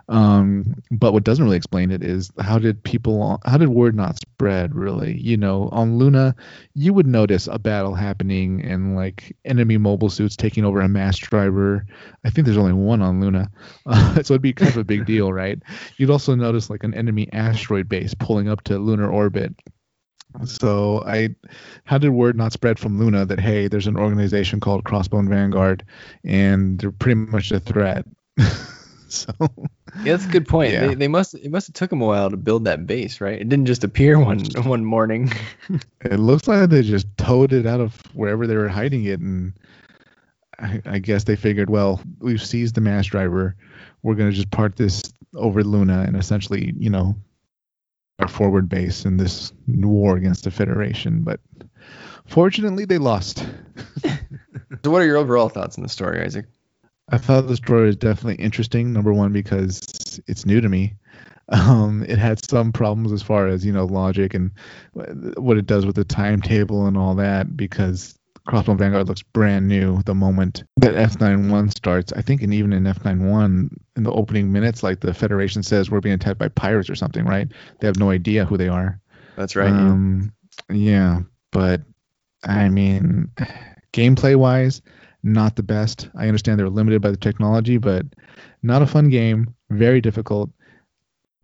[0.09, 4.19] Um, but what doesn't really explain it is how did people, how did word not
[4.19, 5.17] spread really?
[5.19, 6.35] You know, on Luna,
[6.75, 11.19] you would notice a battle happening and like enemy mobile suits taking over a mass
[11.19, 11.87] driver.
[12.25, 13.51] I think there's only one on Luna.
[13.87, 15.63] Uh, so it'd be kind of a big deal, right?
[15.99, 19.55] You'd also notice like an enemy asteroid base pulling up to lunar orbit.
[20.45, 21.35] So I,
[21.85, 25.85] how did word not spread from Luna that hey, there's an organization called Crossbone Vanguard,
[26.25, 28.07] and they're pretty much a threat.
[29.09, 30.73] so Yeah, that's a good point.
[30.73, 30.89] Yeah.
[30.89, 33.41] They, they must it must have took them a while to build that base, right?
[33.41, 35.31] It didn't just appear one one morning.
[36.01, 39.53] it looks like they just towed it out of wherever they were hiding it, and
[40.59, 43.57] I, I guess they figured, well, we've seized the mass driver,
[44.03, 45.03] we're gonna just part this
[45.35, 47.17] over Luna and essentially, you know,
[48.23, 51.23] our forward base in this war against the Federation.
[51.23, 51.41] But
[52.27, 53.47] fortunately, they lost.
[54.05, 56.47] so what are your overall thoughts on the story, Isaac?
[57.11, 58.93] I thought the story was definitely interesting.
[58.93, 60.95] Number one, because it's new to me.
[61.49, 64.53] Um, it had some problems as far as you know logic and
[65.37, 67.57] what it does with the timetable and all that.
[67.57, 68.17] Because
[68.47, 72.13] Crossbone Vanguard looks brand new the moment that F91 starts.
[72.13, 76.01] I think, and even in F91, in the opening minutes, like the Federation says, we're
[76.01, 77.49] being attacked by pirates or something, right?
[77.81, 79.01] They have no idea who they are.
[79.37, 79.69] That's right.
[79.69, 79.91] yeah.
[79.91, 80.33] Um,
[80.71, 81.21] yeah,
[81.53, 81.83] but
[82.45, 83.31] I mean,
[83.93, 84.83] gameplay wise,
[85.23, 86.09] not the best.
[86.17, 88.07] I understand they're limited by the technology, but
[88.63, 89.55] not a fun game.
[89.71, 90.51] Very difficult.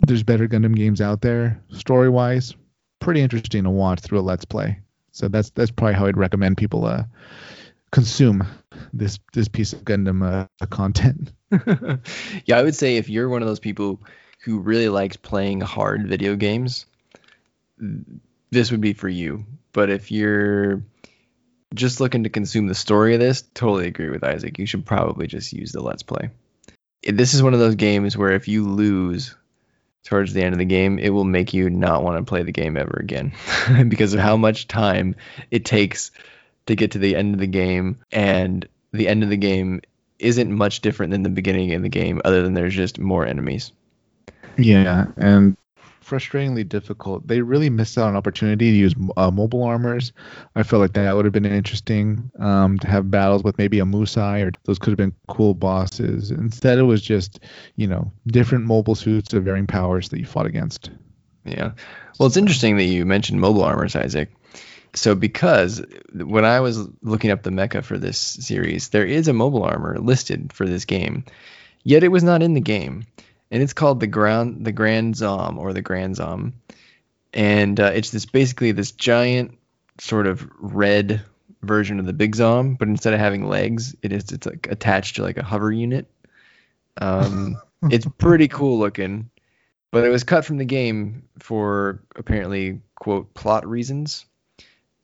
[0.07, 1.61] There's better Gundam games out there.
[1.71, 2.55] Story wise,
[3.01, 4.81] pretty interesting to watch through a Let's Play.
[5.19, 7.03] So that's that's probably how I'd recommend people uh
[7.91, 8.47] consume
[8.93, 11.33] this this piece of Gundam uh, content.
[12.45, 14.01] yeah, I would say if you're one of those people
[14.45, 16.87] who really likes playing hard video games,
[18.51, 19.45] this would be for you.
[19.73, 20.85] But if you're
[21.75, 24.57] just looking to consume the story of this, totally agree with Isaac.
[24.59, 26.31] You should probably just use the Let's Play.
[27.03, 29.35] This is one of those games where if you lose
[30.05, 32.53] towards the end of the game, it will make you not want to play the
[32.53, 33.33] game ever again
[33.89, 35.17] because of how much time
[35.51, 36.11] it takes
[36.67, 37.99] to get to the end of the game.
[38.11, 39.83] And the end of the game
[40.19, 43.73] isn't much different than the beginning of the game, other than there's just more enemies.
[44.57, 45.57] Yeah, and
[46.09, 47.27] frustratingly difficult.
[47.27, 50.13] They really missed out on opportunity to use uh, mobile armors.
[50.55, 53.85] I felt like that would have been interesting um, to have battles with maybe a
[53.85, 56.31] Musai or those could have been cool bosses.
[56.31, 57.41] Instead, it was just
[57.77, 60.91] you know different mobile suits of varying powers that you fought against.
[61.45, 61.73] Yeah,
[62.19, 64.31] well, it's interesting that you mentioned mobile armors, Isaac.
[64.95, 65.85] So because
[66.15, 69.99] when I was looking up the mecha for this series, there is a mobile armor
[69.99, 71.25] listed for this game,
[71.85, 73.05] yet it was not in the game
[73.51, 76.55] and it's called the ground the Grand Zom or the Grand Zom,
[77.33, 79.59] and uh, it's this basically this giant
[79.99, 81.23] sort of red
[81.63, 85.17] version of the Big Zom, but instead of having legs, it is it's like attached
[85.17, 86.07] to like a hover unit.
[87.01, 87.57] Um,
[87.91, 89.31] it's pretty cool looking,
[89.91, 94.25] but it was cut from the game for apparently quote plot reasons.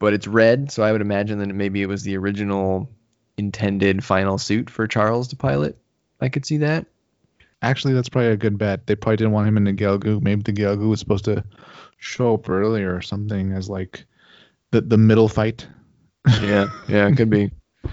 [0.00, 2.90] But it's red, so I would imagine that maybe it was the original
[3.36, 5.78] intended final suit for Charles to pilot.
[6.20, 6.86] I could see that.
[7.64, 8.86] Actually, that's probably a good bet.
[8.86, 10.22] They probably didn't want him in the Gelgoog.
[10.22, 11.42] Maybe the Gelgoog was supposed to
[11.98, 14.04] show up earlier or something as like
[14.70, 15.66] the the middle fight.
[16.42, 17.50] yeah, yeah, it could be.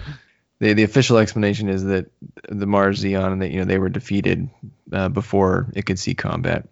[0.58, 2.06] The the official explanation is that
[2.48, 4.48] the Mars Zeon and that you know they were defeated
[4.92, 6.68] uh, before it could see combat,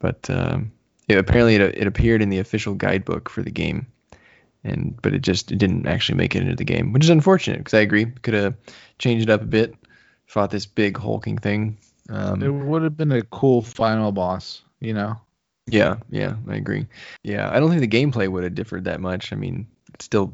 [0.00, 0.70] but um,
[1.08, 3.86] it, apparently it, it appeared in the official guidebook for the game,
[4.64, 7.56] and but it just it didn't actually make it into the game, which is unfortunate
[7.56, 8.54] because I agree could have
[8.98, 9.74] changed it up a bit,
[10.26, 11.78] fought this big hulking thing,
[12.08, 15.16] um, it would have been a cool final boss, you know.
[15.66, 16.86] Yeah, yeah, I agree.
[17.24, 19.32] Yeah, I don't think the gameplay would have differed that much.
[19.32, 20.32] I mean, it's still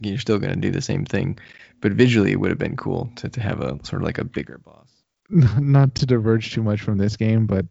[0.00, 1.38] you're still going to do the same thing,
[1.80, 4.24] but visually it would have been cool to, to have a sort of like a
[4.24, 4.88] bigger boss.
[5.30, 7.66] Not to diverge too much from this game, but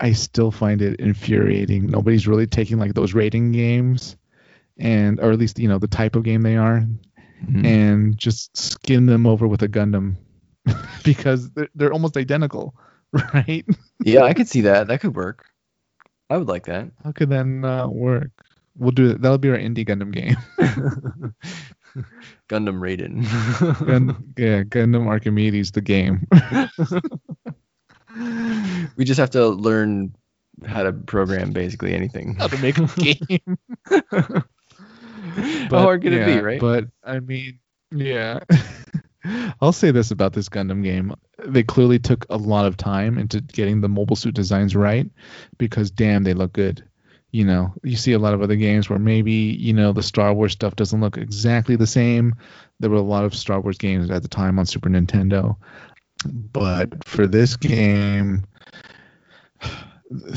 [0.00, 1.86] I still find it infuriating.
[1.86, 4.16] Nobody's really taking like those Raiden games
[4.78, 6.86] and or at least, you know, the type of game they are
[7.44, 7.64] mm-hmm.
[7.64, 10.16] and just skin them over with a Gundam
[11.04, 12.74] because they're, they're almost identical,
[13.34, 13.64] right?
[14.04, 14.88] yeah, I could see that.
[14.88, 15.46] That could work.
[16.30, 16.90] I would like that.
[17.02, 18.30] How could that not work?
[18.76, 19.22] We'll do it.
[19.22, 20.36] That'll be our indie Gundam game.
[22.48, 23.24] Gundam Raiden.
[23.86, 26.26] Gun, yeah, Gundam Archimedes, the game.
[28.96, 30.14] we just have to learn
[30.66, 32.34] how to program basically anything.
[32.34, 33.58] How to make a game.
[33.88, 34.44] but,
[35.70, 36.60] how hard could yeah, it be, right?
[36.60, 37.58] But I mean,
[37.90, 38.40] yeah.
[39.60, 41.14] I'll say this about this Gundam game.
[41.44, 45.08] They clearly took a lot of time into getting the mobile suit designs right
[45.58, 46.84] because damn, they look good.
[47.30, 50.32] You know, you see a lot of other games where maybe, you know, the Star
[50.32, 52.34] Wars stuff doesn't look exactly the same.
[52.80, 55.56] There were a lot of Star Wars games at the time on Super Nintendo.
[56.24, 58.44] But for this game,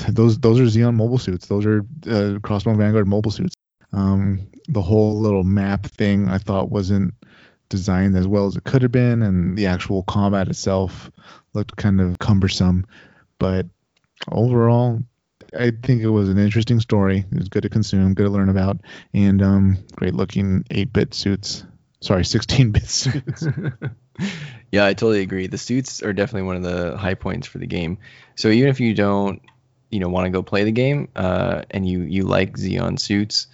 [0.10, 1.48] those those are Zeon mobile suits.
[1.48, 3.56] Those are uh, Crossbone Vanguard mobile suits.
[3.94, 7.14] Um, the whole little map thing I thought wasn't
[7.72, 11.10] designed as well as it could have been, and the actual combat itself
[11.54, 12.86] looked kind of cumbersome.
[13.40, 13.66] But
[14.32, 15.02] overall,
[15.58, 17.26] I think it was an interesting story.
[17.32, 18.82] It was good to consume, good to learn about,
[19.14, 21.64] and um, great looking 8 bit suits.
[22.02, 23.48] Sorry, 16 bit suits.
[24.72, 25.48] yeah, I totally agree.
[25.48, 27.98] The suits are definitely one of the high points for the game.
[28.36, 29.42] So even if you don't,
[29.90, 33.48] you know, want to go play the game, uh, and you you like Zeon suits,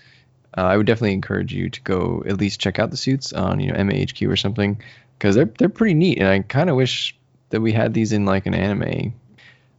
[0.57, 3.59] uh, I would definitely encourage you to go at least check out the suits on
[3.59, 4.81] you know MAHQ or something
[5.17, 7.15] because they're they're pretty neat, and I kind of wish
[7.49, 9.13] that we had these in like an anime.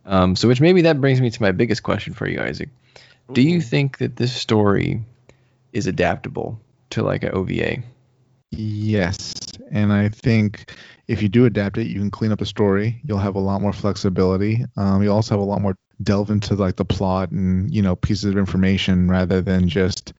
[0.06, 2.70] Um, so which maybe that brings me to my biggest question for you, Isaac.
[3.32, 5.02] Do you think that this story
[5.72, 6.58] is adaptable
[6.90, 7.82] to like an OVA?
[8.50, 9.34] Yes,
[9.70, 10.72] and I think
[11.08, 13.02] if you do adapt it, you can clean up the story.
[13.04, 14.64] You'll have a lot more flexibility.
[14.76, 17.96] Um, you also have a lot more delve into like the plot and you know
[17.96, 20.14] pieces of information rather than just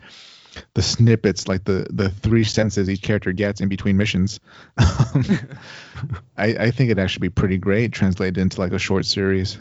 [0.74, 4.40] the snippets, like the the three senses each character gets in between missions.
[4.78, 5.24] Um,
[6.38, 9.58] I, I think it'd actually be pretty great translated into like a short series.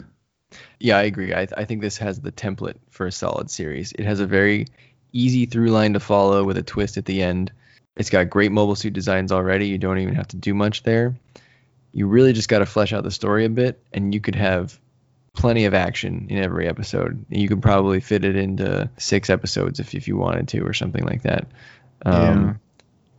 [0.79, 1.33] Yeah, I agree.
[1.33, 3.91] I, I think this has the template for a solid series.
[3.91, 4.67] It has a very
[5.11, 7.51] easy through line to follow with a twist at the end.
[7.95, 9.67] It's got great mobile suit designs already.
[9.67, 11.15] You don't even have to do much there.
[11.91, 14.79] You really just got to flesh out the story a bit, and you could have
[15.33, 17.25] plenty of action in every episode.
[17.29, 21.03] You could probably fit it into six episodes if, if you wanted to, or something
[21.03, 21.47] like that.
[22.05, 22.53] Um, yeah.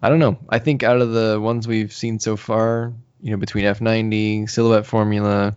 [0.02, 0.38] I don't know.
[0.48, 4.86] I think out of the ones we've seen so far, you know, between F90, Silhouette
[4.86, 5.56] Formula,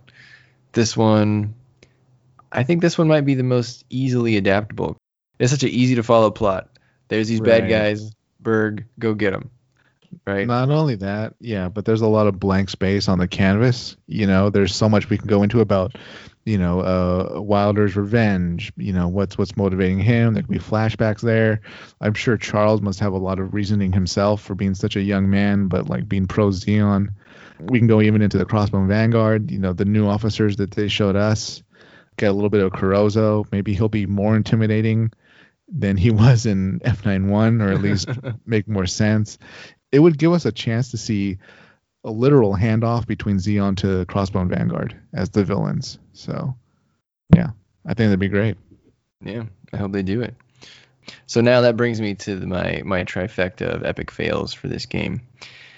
[0.72, 1.54] this one,
[2.52, 4.96] I think this one might be the most easily adaptable.
[5.38, 6.68] It's such an easy to follow plot.
[7.08, 8.12] There's these bad guys.
[8.40, 9.50] Berg, go get them.
[10.26, 10.46] Right.
[10.46, 13.96] Not only that, yeah, but there's a lot of blank space on the canvas.
[14.06, 15.96] You know, there's so much we can go into about,
[16.44, 18.72] you know, uh, Wilder's revenge.
[18.76, 20.34] You know, what's what's motivating him.
[20.34, 21.62] There could be flashbacks there.
[22.00, 25.30] I'm sure Charles must have a lot of reasoning himself for being such a young
[25.30, 27.08] man, but like being pro Zeon.
[27.60, 29.50] We can go even into the Crossbone Vanguard.
[29.50, 31.62] You know, the new officers that they showed us.
[32.16, 33.46] Get a little bit of Carozzo.
[33.50, 35.12] Maybe he'll be more intimidating
[35.68, 38.08] than he was in F91, or at least
[38.46, 39.38] make more sense.
[39.90, 41.38] It would give us a chance to see
[42.04, 45.98] a literal handoff between Zeon to Crossbone Vanguard as the villains.
[46.12, 46.54] So,
[47.34, 47.50] yeah,
[47.86, 48.56] I think that'd be great.
[49.24, 50.34] Yeah, I hope they do it.
[51.26, 54.86] So now that brings me to the, my my trifecta of epic fails for this
[54.86, 55.22] game.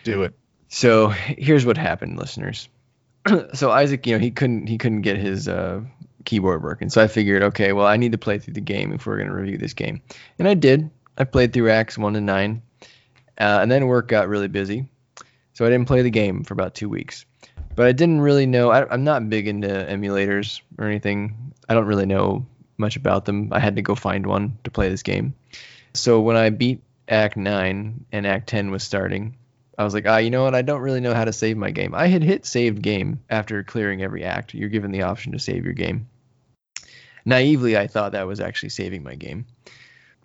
[0.04, 0.34] Do it.
[0.68, 2.68] So here's what happened, listeners.
[3.54, 5.80] so Isaac, you know, he couldn't he couldn't get his uh,
[6.24, 6.90] keyboard working.
[6.90, 9.28] So I figured, okay, well, I need to play through the game if we're going
[9.28, 10.02] to review this game,
[10.38, 10.90] and I did.
[11.18, 12.62] I played through acts one to nine,
[13.38, 14.88] uh, and then work got really busy,
[15.56, 17.24] so I didn't play the game for about two weeks.
[17.76, 18.70] But I didn't really know.
[18.70, 21.54] I, I'm not big into emulators or anything.
[21.66, 22.44] I don't really know
[22.76, 23.48] much about them.
[23.52, 25.34] I had to go find one to play this game.
[25.94, 29.38] So when I beat Act 9 and Act 10 was starting,
[29.78, 30.54] I was like, ah, you know what?
[30.54, 31.94] I don't really know how to save my game.
[31.94, 34.52] I had hit saved game after clearing every act.
[34.52, 36.06] You're given the option to save your game.
[37.24, 39.46] Naively, I thought that was actually saving my game.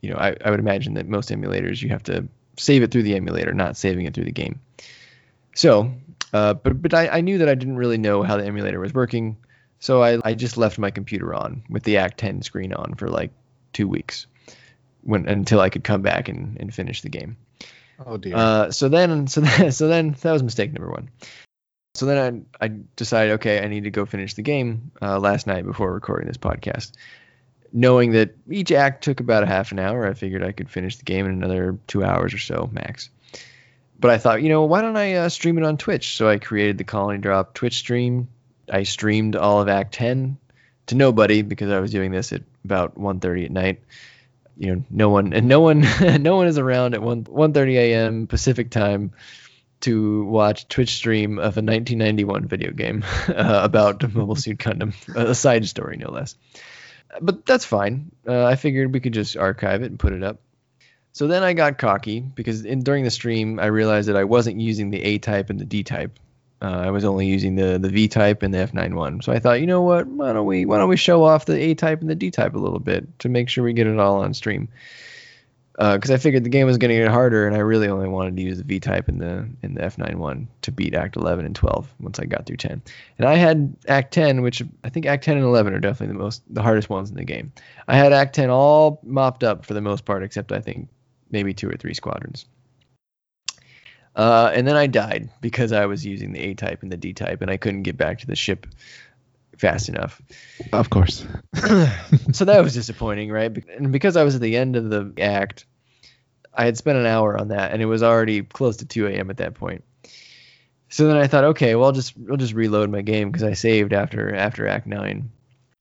[0.01, 2.27] You know, I, I would imagine that most emulators, you have to
[2.57, 4.59] save it through the emulator, not saving it through the game.
[5.55, 5.91] So,
[6.33, 8.93] uh, but but I, I knew that I didn't really know how the emulator was
[8.93, 9.37] working.
[9.79, 13.09] So I, I just left my computer on with the Act 10 screen on for
[13.09, 13.31] like
[13.73, 14.27] two weeks
[15.01, 17.37] when until I could come back and, and finish the game.
[18.05, 18.35] Oh dear.
[18.35, 21.09] Uh, so then, so then, so then that was mistake number one.
[21.93, 25.45] So then I, I decided, okay, I need to go finish the game uh, last
[25.45, 26.91] night before recording this podcast.
[27.73, 30.97] Knowing that each act took about a half an hour, I figured I could finish
[30.97, 33.09] the game in another two hours or so max.
[34.01, 36.17] But I thought, you know, why don't I uh, stream it on Twitch?
[36.17, 38.27] So I created the Colony Drop Twitch stream.
[38.69, 40.37] I streamed all of Act 10
[40.87, 43.81] to nobody because I was doing this at about 1:30 at night
[44.57, 45.81] you know no one and no one
[46.21, 48.27] no one is around at 1 1:30 a.m.
[48.27, 49.11] Pacific time
[49.81, 55.33] to watch Twitch stream of a 1991 video game uh, about Mobile Suit Gundam, a
[55.35, 56.35] side story no less.
[57.19, 58.11] But that's fine.
[58.25, 60.39] Uh, I figured we could just archive it and put it up.
[61.13, 64.59] So then I got cocky because in, during the stream I realized that I wasn't
[64.59, 66.17] using the A type and the D type.
[66.61, 69.23] Uh, I was only using the the V type and the F91.
[69.23, 70.07] So I thought, you know what?
[70.07, 72.55] Why don't we why don't we show off the A type and the D type
[72.55, 74.69] a little bit to make sure we get it all on stream?
[75.77, 78.35] Because I figured the game was going to get harder, and I really only wanted
[78.35, 81.55] to use the V type and the in the F91 to beat Act 11 and
[81.55, 82.83] 12 once I got through 10.
[83.17, 86.21] And I had Act 10, which I think Act 10 and 11 are definitely the
[86.21, 87.51] most the hardest ones in the game.
[87.88, 90.88] I had Act 10 all mopped up for the most part, except I think
[91.31, 92.45] maybe two or three squadrons.
[94.15, 97.13] Uh, and then I died because I was using the A type and the D
[97.13, 98.67] type, and I couldn't get back to the ship
[99.57, 100.21] fast enough.
[100.73, 101.25] of course.
[102.33, 103.51] so that was disappointing, right?
[103.69, 105.65] And because I was at the end of the act,
[106.53, 109.29] I had spent an hour on that, and it was already close to 2 a.m.
[109.29, 109.83] at that point.
[110.89, 113.53] So then I thought, okay, well, I'll just I'll just reload my game because I
[113.53, 115.31] saved after after Act Nine.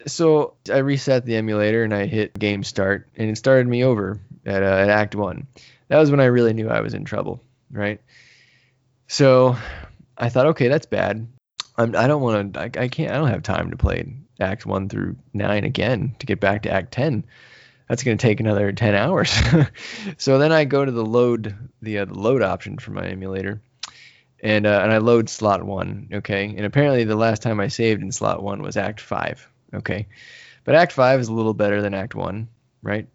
[0.06, 4.20] So I reset the emulator and I hit Game Start, and it started me over
[4.46, 5.46] at, uh, at Act One.
[5.88, 8.00] That was when I really knew I was in trouble, right?
[9.08, 9.56] So
[10.16, 11.26] I thought, okay, that's bad.
[11.76, 12.60] I'm, I don't want to.
[12.60, 13.10] I, I can't.
[13.10, 16.70] I don't have time to play Act One through Nine again to get back to
[16.70, 17.24] Act Ten.
[17.88, 19.36] That's going to take another ten hours.
[20.18, 23.60] so then I go to the load the, uh, the load option for my emulator,
[24.40, 26.08] and uh, and I load slot one.
[26.12, 29.48] Okay, and apparently the last time I saved in slot one was Act Five.
[29.74, 30.06] Okay,
[30.64, 32.48] but Act Five is a little better than Act One,
[32.82, 33.08] right?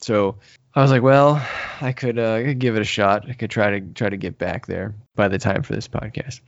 [0.00, 0.36] So
[0.76, 1.40] I was like, well,
[1.80, 3.28] I could, uh, I could give it a shot.
[3.28, 6.40] I could try to try to get back there by the time for this podcast.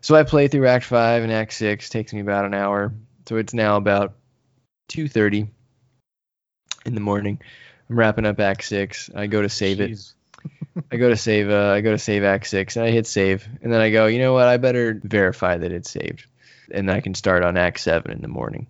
[0.00, 1.88] So I play through Act Five and Act Six.
[1.88, 2.92] Takes me about an hour.
[3.28, 4.14] So it's now about
[4.88, 5.46] two thirty
[6.84, 7.40] in the morning.
[7.88, 9.08] I'm wrapping up Act Six.
[9.14, 9.98] I go to save it.
[10.92, 11.48] I go to save.
[11.48, 14.06] Uh, I go to save Act Six, and I hit save, and then I go.
[14.06, 14.48] You know what?
[14.48, 16.26] I better verify that it's saved,
[16.72, 18.66] and I can start on Act Seven in the morning.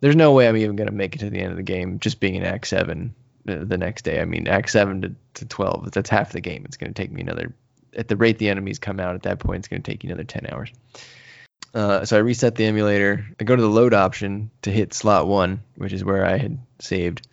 [0.00, 2.18] There's no way I'm even gonna make it to the end of the game just
[2.18, 4.20] being in Act Seven the, next day.
[4.20, 5.90] I mean, Act Seven to, to Twelve.
[5.90, 6.64] That's half the game.
[6.64, 7.54] It's gonna take me another.
[7.96, 10.24] At the rate the enemies come out, at that point, it's gonna take you another
[10.24, 10.72] ten hours.
[11.74, 13.26] Uh, so I reset the emulator.
[13.40, 16.58] I go to the load option to hit slot one, which is where I had
[16.80, 17.26] saved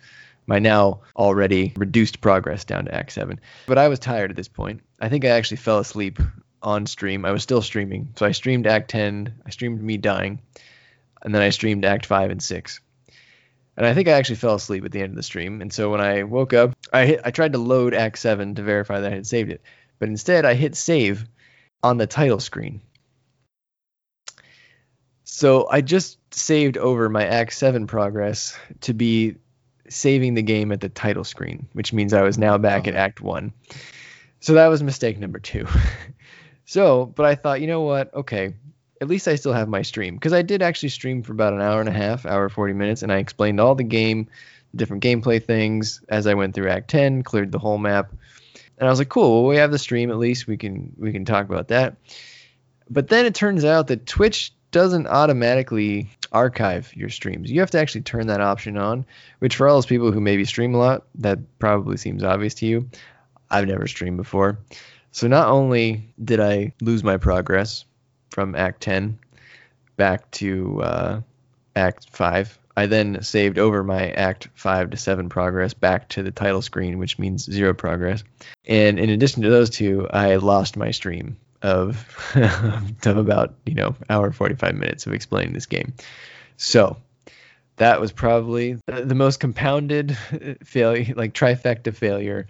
[0.46, 3.38] my now already reduced progress down to Act 7.
[3.66, 4.82] But I was tired at this point.
[4.98, 6.18] I think I actually fell asleep
[6.62, 7.24] on stream.
[7.24, 8.12] I was still streaming.
[8.16, 10.40] So I streamed Act 10, I streamed me dying,
[11.22, 12.80] and then I streamed Act 5 and 6.
[13.80, 15.62] And I think I actually fell asleep at the end of the stream.
[15.62, 18.62] And so when I woke up, I hit, I tried to load Act 7 to
[18.62, 19.62] verify that I had saved it.
[19.98, 21.24] But instead, I hit save
[21.82, 22.82] on the title screen.
[25.24, 29.36] So I just saved over my Act 7 progress to be
[29.88, 32.98] saving the game at the title screen, which means I was now back at oh.
[32.98, 33.50] Act 1.
[34.40, 35.66] So that was mistake number 2.
[36.66, 38.12] so, but I thought, you know what?
[38.12, 38.52] Okay,
[39.00, 41.60] at least I still have my stream because I did actually stream for about an
[41.60, 44.28] hour and a half, hour 40 minutes, and I explained all the game,
[44.76, 48.12] different gameplay things as I went through Act 10, cleared the whole map.
[48.78, 50.46] And I was like, cool, well, we have the stream at least.
[50.46, 51.96] We can we can talk about that.
[52.88, 57.50] But then it turns out that Twitch doesn't automatically archive your streams.
[57.50, 59.04] You have to actually turn that option on,
[59.40, 62.66] which for all those people who maybe stream a lot, that probably seems obvious to
[62.66, 62.88] you.
[63.50, 64.58] I've never streamed before.
[65.12, 67.84] So not only did I lose my progress
[68.30, 69.18] from Act 10
[69.96, 71.20] back to uh,
[71.76, 76.30] Act 5, I then saved over my Act 5 to 7 progress back to the
[76.30, 78.24] title screen, which means zero progress.
[78.66, 82.06] And in addition to those two, I lost my stream of
[83.04, 85.92] of about you know hour 45 minutes of explaining this game.
[86.56, 86.96] So
[87.80, 90.16] that was probably the most compounded
[90.64, 92.46] failure like trifecta failure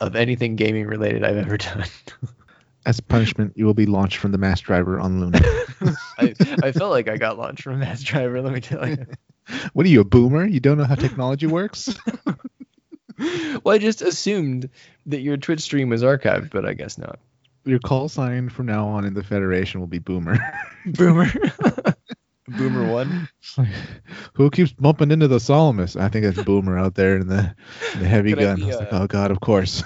[0.00, 1.84] of anything gaming related i've ever done
[2.86, 5.40] As punishment, you will be launched from the mass driver on Luna.
[6.18, 9.04] I, I felt like i got launched from mass driver let me tell you
[9.72, 10.46] what are you, a boomer?
[10.46, 11.94] You don't know how technology works?
[13.64, 14.68] well i just assumed
[15.06, 17.18] that your twitch stream was archived but i guess not
[17.64, 20.36] Your call sign from now on in the Federation will be boomer.
[20.86, 21.26] boomer
[22.48, 23.28] boomer one
[24.34, 25.96] Who keeps bumping into the Salamis?
[25.96, 27.54] I think that's Boomer out there in the,
[27.98, 28.56] the heavy Could I gun.
[28.56, 29.82] be, I was like, uh, oh god, of course.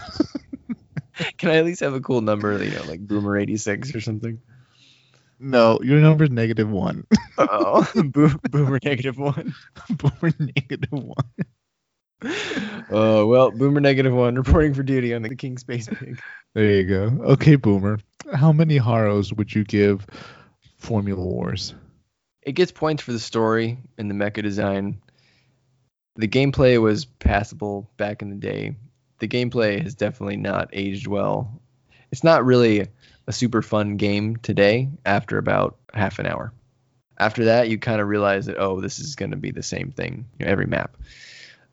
[1.37, 4.41] can i at least have a cool number you know like boomer 86 or something
[5.41, 7.07] no, your number's negative one.
[7.39, 7.87] oh
[8.51, 9.55] boomer negative one
[9.91, 11.15] Boomer negative one.
[12.91, 16.21] Oh well, Boomer negative one reporting for duty on the King Space Pig.
[16.55, 17.25] There you go.
[17.33, 18.01] Okay, Boomer.
[18.35, 20.07] How many Haros would you give
[20.79, 21.75] Formula Wars?
[22.43, 25.01] It gets points for the story and the mecha design.
[26.17, 28.75] The gameplay was passable back in the day.
[29.19, 31.61] The gameplay has definitely not aged well.
[32.11, 32.89] It's not really
[33.27, 36.53] a super fun game today after about half an hour.
[37.19, 39.91] After that, you kind of realize that oh, this is going to be the same
[39.91, 40.97] thing you know, every map.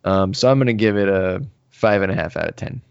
[0.04, 2.82] Um, so I'm going to give it a five and a half out of ten.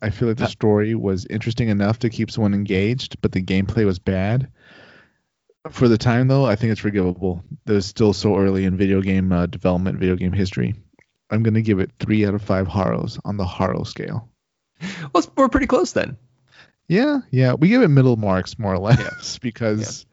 [0.00, 3.42] I feel like the Uh, story was interesting enough to keep someone engaged, but the
[3.42, 4.48] gameplay was bad.
[5.70, 7.42] For the time, though, I think it's forgivable.
[7.66, 10.74] It was still so early in video game uh, development, video game history.
[11.34, 14.28] I'm going to give it three out of five Haros on the Haro scale.
[15.12, 16.16] Well, we're pretty close then.
[16.88, 20.06] Yeah, yeah, we give it middle marks more or less because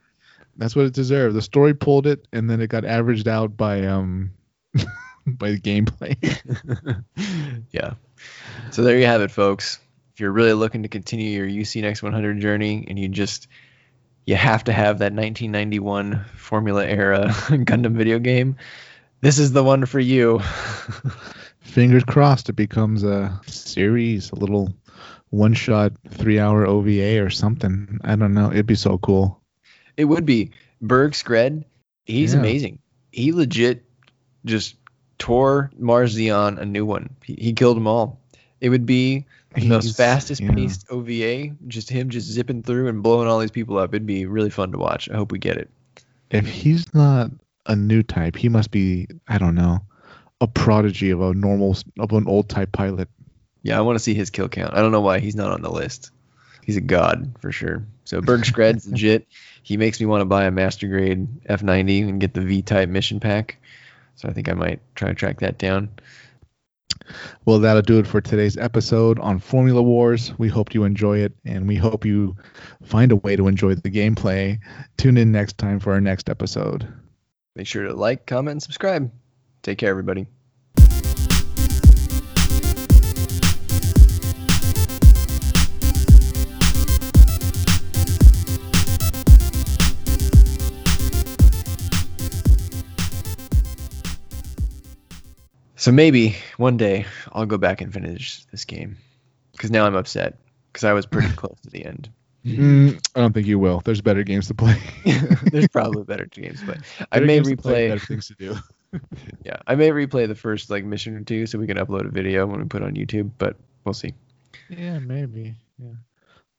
[0.58, 1.36] that's what it deserved.
[1.36, 4.32] The story pulled it, and then it got averaged out by um
[5.28, 6.16] by the gameplay.
[7.72, 7.94] yeah.
[8.72, 9.80] So there you have it, folks.
[10.14, 13.48] If you're really looking to continue your UC Next 100 journey and you just
[14.26, 18.56] you have to have that 1991 Formula era Gundam video game,
[19.22, 20.40] this is the one for you.
[21.62, 24.74] Fingers crossed, it becomes a series, a little
[25.30, 28.00] one-shot, three-hour OVA or something.
[28.04, 28.52] I don't know.
[28.52, 29.40] It'd be so cool.
[29.98, 31.64] it would be Berg Skred.
[32.06, 32.40] He's Yeah.
[32.40, 32.80] amazing.
[33.12, 33.86] He legit
[34.46, 34.76] just
[35.20, 37.12] tore Mars Zeon a new one.
[37.24, 38.20] He, he killed them all.
[38.60, 40.54] It would be the He's- fastest yeah.
[40.54, 43.94] paced OVA, just him just zipping through and blowing all these people up.
[43.94, 45.10] It'd be really fun to watch.
[45.10, 45.70] I hope we get it.
[46.32, 47.32] If he's not
[47.66, 49.08] a new type, he must be.
[49.28, 49.80] I don't know,
[50.40, 53.10] a prodigy of a normal of an old type pilot.
[53.64, 54.74] Yeah, I want to see his kill count.
[54.74, 56.12] I don't know why he's not on the list.
[56.66, 57.86] He's a god for sure.
[58.06, 59.28] So Berg Skred's legit.
[59.64, 62.90] He makes me want to buy a master grade F90 and get the V type
[62.90, 63.58] mission pack.
[64.16, 65.90] So I think I might try to track that down.
[67.46, 70.38] Well, that'll do it for today's episode on Formula Wars.
[70.38, 72.36] We hope you enjoy it, and we hope you
[72.84, 74.60] find a way to enjoy the gameplay.
[74.98, 76.88] Tune in next time for our next episode.
[77.56, 79.12] Make sure to like, comment, and subscribe.
[79.62, 80.26] Take care, everybody.
[95.76, 98.98] So maybe one day I'll go back and finish this game.
[99.52, 100.38] Because now I'm upset.
[100.72, 102.10] Because I was pretty close to the end.
[102.46, 103.82] Mm, I don't think you will.
[103.86, 104.76] There's better games to play.
[105.52, 106.78] There's probably better games, but
[107.12, 107.90] I may games to play, replay.
[107.90, 108.58] better things to do.
[109.46, 112.10] Yeah, I may replay the first like mission or two so we can upload a
[112.12, 113.56] video when we put it on YouTube, but
[113.86, 114.14] we'll see.
[114.68, 115.56] Yeah, maybe.
[115.82, 115.94] Yeah.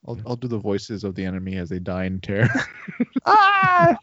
[0.08, 2.48] I'll I'll do the voices of the enemy as they die in terror.
[3.26, 3.98] ah!